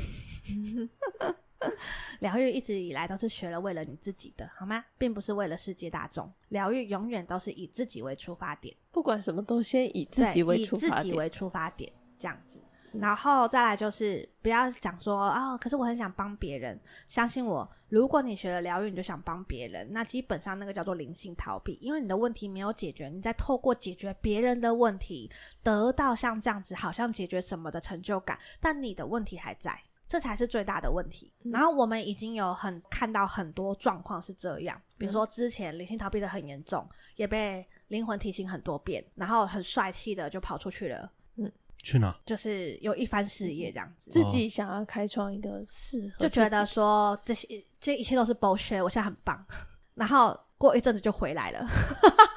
[2.21, 4.83] 疗愈一直以来都是学了为了你自己的，好吗？
[4.97, 6.33] 并不是为了世界大众。
[6.49, 12.59] 疗愈永远都是以自己为出发点，不管什么都先以自己为出发点，以自己为出发点，这样子。
[12.93, 16.79] 然后再来就是不要讲说哦，可是我很想帮别人。
[17.09, 25.31] 相信我，如果你学了疗愈，你就想帮别人，那基本上那个叫做灵性逃避，因为你的问题没有解决，你在透过解决别人的问题，
[25.63, 31.33] 得到像这样子好像解决什么的成就感，但你的问题还在，这才是最大的问题。
[31.45, 31.53] 嗯。
[31.53, 36.87] 然后我们已经有很看到很多状况是这样，比如说之前灵性逃避的很严重，
[37.17, 41.11] 也被灵魂提醒很多遍，然后很帅气的就跑出去了。
[41.83, 42.17] 去哪？
[42.25, 49.45] 就是有一番事业这样子，自己想要开创一个事，就觉得说这些这一切都是 bullshit，我现在很棒。
[49.95, 51.67] 然后过一阵子就回来了，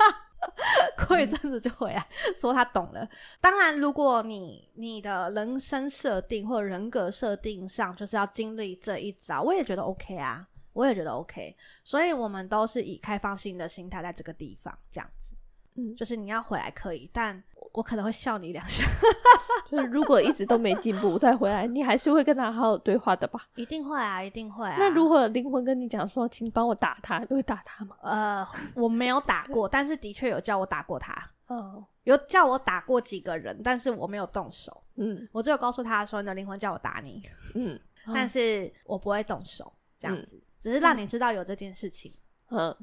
[1.07, 3.07] 过一阵子就回来，说他懂了。
[3.39, 11.55] 当然，如果你你的人生设定或者人格设定上就是要经历这一招，我也觉得 OK 啊，我也觉得 OK。
[11.83, 15.34] 所以我们都是以开放性的心态在这个地方这样子。
[15.75, 17.43] 嗯，就是你要回来可以，但。
[17.73, 18.85] 我可能会笑你两下，
[19.69, 23.41] 就是如果一直都没进步再回来，你还是会跟他好好对话的吧？
[23.55, 24.77] 一定会啊，一定会啊。
[24.79, 27.97] 那如果灵魂跟你讲说，请帮我打他，你会打他吗？
[28.01, 31.13] 呃， 我没有打过，但是的确有叫我打过他。
[31.47, 34.81] 哦，有叫我打过几个人，但是我没有动手。
[34.95, 37.21] 嗯，我只有告诉他说，你的灵魂叫我打你。
[37.55, 37.77] 嗯，
[38.13, 39.69] 但是我不会动手，
[39.99, 42.09] 这样子，嗯，只是让你知道有这件事情。
[42.13, 42.19] 嗯，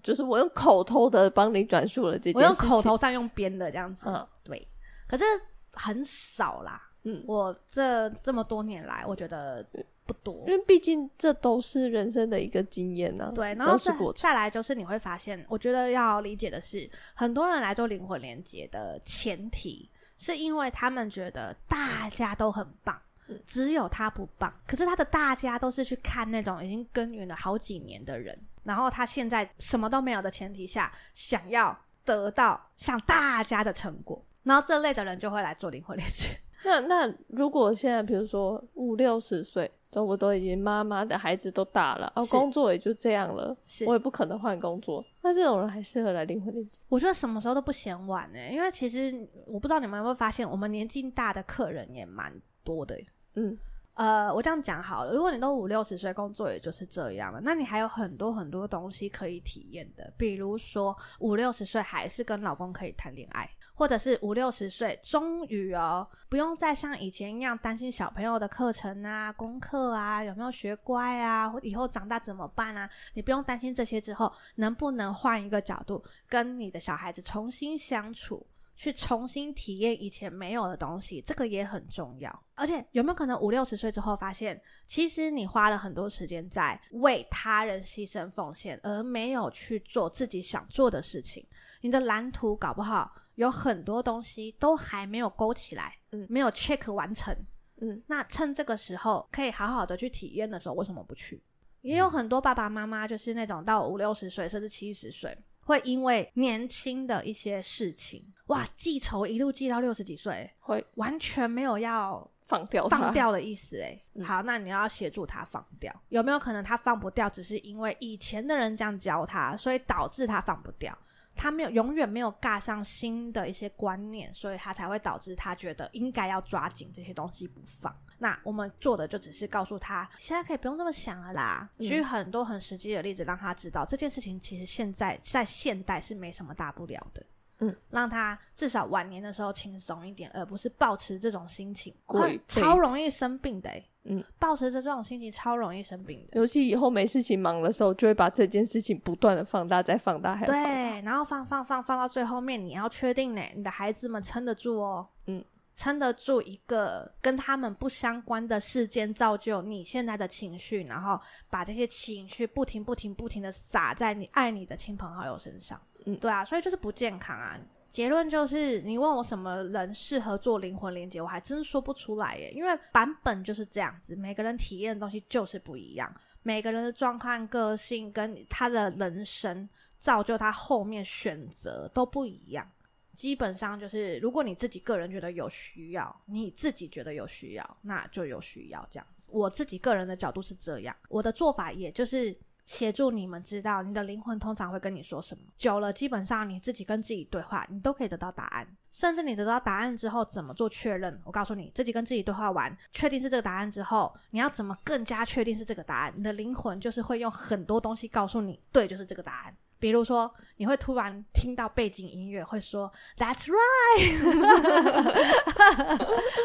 [0.03, 4.05] 就是我用口头的帮你转述了这件事情，我用口头上用编的这样子。
[4.07, 4.67] 嗯，对。
[5.07, 5.25] 可是
[5.73, 9.65] 很少啦，嗯，我这这么多年来，我觉得
[10.07, 13.33] 不多，因为毕竟这都是人生的一个经验呢、啊。
[13.35, 19.89] 对，然后再再来就是你会发现，我觉得要理解的是，很多人来做灵魂连接的前提，
[20.19, 22.99] 是因为他们觉得大家都很棒，
[23.47, 24.53] 只有他不棒。
[24.67, 34.25] 可是他的大家都是去看那种已经耕耘了好几年的人，然后他现在什么都没有的前提下，想要得到像大家的成果。
[34.43, 36.29] 然后这类的人就会来做灵魂连接。
[36.65, 43.57] 那 那如果现在比如说五六十岁，就我都已经妈妈的孩子都大了，哦，工作也就这样了，
[43.87, 45.05] 我也不可能换工作。
[45.23, 46.79] 那这种人还适合来灵魂连接？
[46.89, 52.33] 我觉得什么时候都不嫌晚呢，因为其实我不知道你们有没有发现，我们年纪大的客人也蛮
[52.65, 52.97] 多的。
[53.35, 53.57] 嗯，
[53.95, 72.89] 呃，我这样讲好了，如果你都五六十岁，工作也就是这样了，那你还有很多很多东西可以体验的，比如说五六十岁还是跟老公可以谈恋爱，或者是五六十岁终于哦，不用再像以前一样担心小朋友的课程啊、功课啊有没有学乖啊，以后长大怎么办啊？
[73.15, 78.47] 你不用担心这些之后，能不能换一个角度跟你的小孩子重新相处？
[78.75, 82.43] 去重新体验以前没有的东西，这个也很重要。
[82.55, 91.45] 而且有没有可能五六十岁之后发现，其实你花了很多时间在为他人牺牲奉献，而没有去做自己想做的事情？
[91.81, 97.37] 你的蓝图搞不好有很多东西都还没有勾起来，嗯，没有 check 完成，
[97.81, 101.43] 嗯，那趁这个时候可以好好的去体验的时候，为什么不去？
[101.81, 105.37] 也有很多爸爸妈妈就是那种到五六十岁甚至七十岁。
[105.65, 110.85] 会因为年轻的一些事情，哇，记仇一路记到六十几岁，会。
[110.97, 114.25] 完全没有要放掉放掉的意思哎、嗯。
[114.25, 120.97] 好，那你要协助他放掉，有没有可能他放不掉，只是因为以前的人这样教他，所以导致他放不掉？
[121.35, 127.95] 他没有永远没有尬上新的一些观念，所以他才会导致他觉得应该要抓紧这些东西不放。
[128.19, 131.69] 那我们做的就只是告诉他，现在可以不用这么想了啦。
[131.81, 137.27] 举很多很实际的例子，让他知道这件事情其实现在在现代是没什么大不了的。
[137.59, 143.89] 嗯，让他至少晚年的时候轻松一点，而不是保持这种心情，会超容易生病的、欸。
[144.05, 146.39] 嗯，抱持着这种心情超容易生病的。
[146.39, 150.57] 尤其以后没事情忙的时候，就会把这件事情不断的放大，再放大，还对，
[151.03, 155.07] 然后放放放放到最后面，你要确定呢，你的孩子们撑得住哦。
[155.27, 155.45] 嗯，
[155.77, 165.81] 撑得住一个跟他们不相关的事件造就你现在的情绪，然后把这些情绪不停不停不停的撒在你爱你的亲朋好友身上。
[166.07, 167.57] 嗯，对啊，所以就是不健康啊。
[167.93, 172.51] 结论就是，你问我什么人适合做灵魂连接，我还真说不出来耶。
[172.51, 176.11] 因为版本就是这样子，每个人体验的东西就是不一样，
[176.43, 179.69] 每个人的状况、个性跟他的人生
[179.99, 182.67] 造就他后面选择都不一样。
[183.15, 189.29] 基本上就是，如果你自己个人觉得有需要，你自己觉得有需要，那就有需要这样子。
[189.31, 192.35] 我自己个人的角度是这样，我的做法也就是。
[192.65, 195.45] 协助你们知道，你的灵魂通常会跟你说什么。
[195.59, 198.67] 久了，基本上你自己跟自己对话，你都可以得到答案。
[198.91, 201.21] 甚至你得到答案之后，怎么做确认？
[201.25, 206.13] 我告诉你，自己跟自己对话完，确定是这个答案之后，你要怎么更加确定是这个答案？
[206.17, 209.57] 你的灵魂就是会用很多东西告诉你，对，就是这个答案。
[209.79, 214.23] 比如说，你会突然听到背景音乐，会说 "That's right"，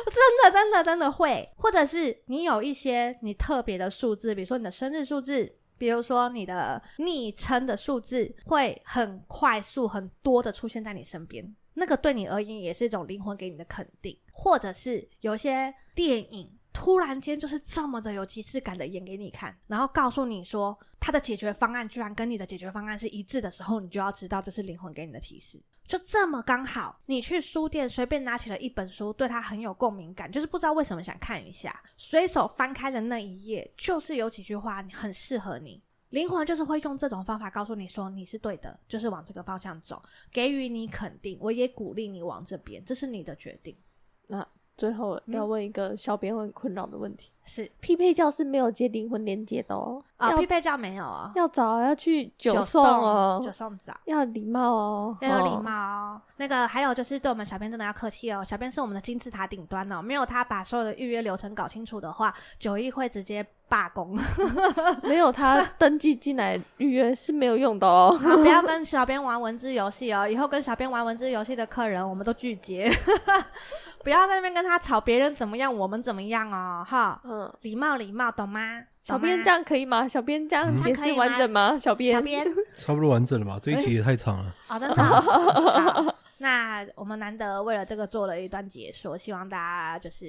[0.10, 1.48] 真的，真的，真的会。
[1.58, 5.56] 或者是你有一些你特别的数字，比如说你的生日数字。
[5.78, 14.18] 比如说，你的昵称的数字会很快速、很多的出现在你身边，那个对你而言也是一种灵魂给你的肯定。
[14.32, 25.60] 或者是有些电影突然间就是这么的有即视感的演给你看，然后告诉你说他的解决方案居然跟你的解决方案是一致的时候，你就要知道这是灵魂给你的提示。
[25.88, 35.82] 就这么刚好，你去书店随便拿起了一本书，对它很有共鸣感，就是不知道为什么想看一下，随手翻开的那一页，就是有几句话很适合你。
[36.10, 40.00] 灵魂就是会用这种方法告诉你说你是对的，就是往这个方向走，
[40.32, 43.76] 给予你肯定，我也鼓励你往这边，这是你的决定。
[44.28, 44.48] 那
[44.78, 47.32] 最后要问一个小编很困扰的问题。
[47.44, 47.70] 是。
[47.80, 56.22] 匹配教是没有接灵魂连接的哦，啊、哦，匹配照没有啊，要找要去九送哦，九送找，要礼貌哦，要有礼貌哦。
[56.38, 64.18] 那个还有就是对我们小编真的要客气哦，小编是我们的金字塔顶端哦，没有他把所有的预约流程搞清楚的话，九一会直接罢工。
[65.04, 72.92] 没有他登记进来预约是没有用的哦，好， 不要跟 小编玩文字游戏哦，以后跟小编玩文字游戏的客人我们都拒绝，
[74.04, 77.22] 不要在那边跟他吵别人怎么样，我们怎么样哦，哈。
[77.24, 78.82] 嗯，礼貌礼貌，懂吗？
[79.08, 80.06] 小编这样可以吗？
[80.06, 81.80] 小编这样解释完整吗？
[81.80, 82.46] 小编，小编
[82.78, 83.58] 差不多完整了吧？
[83.64, 84.54] 这一集也太长了。
[84.68, 86.16] 好的，好。
[86.40, 90.26] 那我们难得为了这个做了一段解说，希望大家就是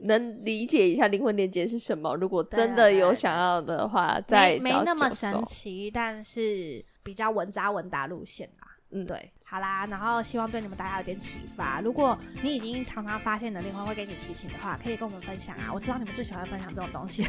[0.00, 2.16] 能理解一下灵魂连接是什么。
[2.16, 8.66] 如果真的有想要的话，再没那么神奇，但是比较稳扎稳打路线啦。
[8.90, 11.80] 嗯，对，好啦，然后希望对你们大家有点启发。
[11.80, 15.70] 如果你已经常常发现你的灵魂会给你提醒的话，可以跟我们分享啊。
[15.72, 17.24] 我知道你们最喜欢分享这种东西。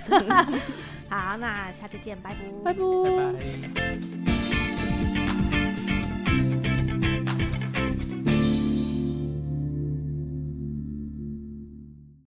[1.09, 2.79] 好，那下次见，拜拜，拜拜。
[3.03, 4.44] 拜拜。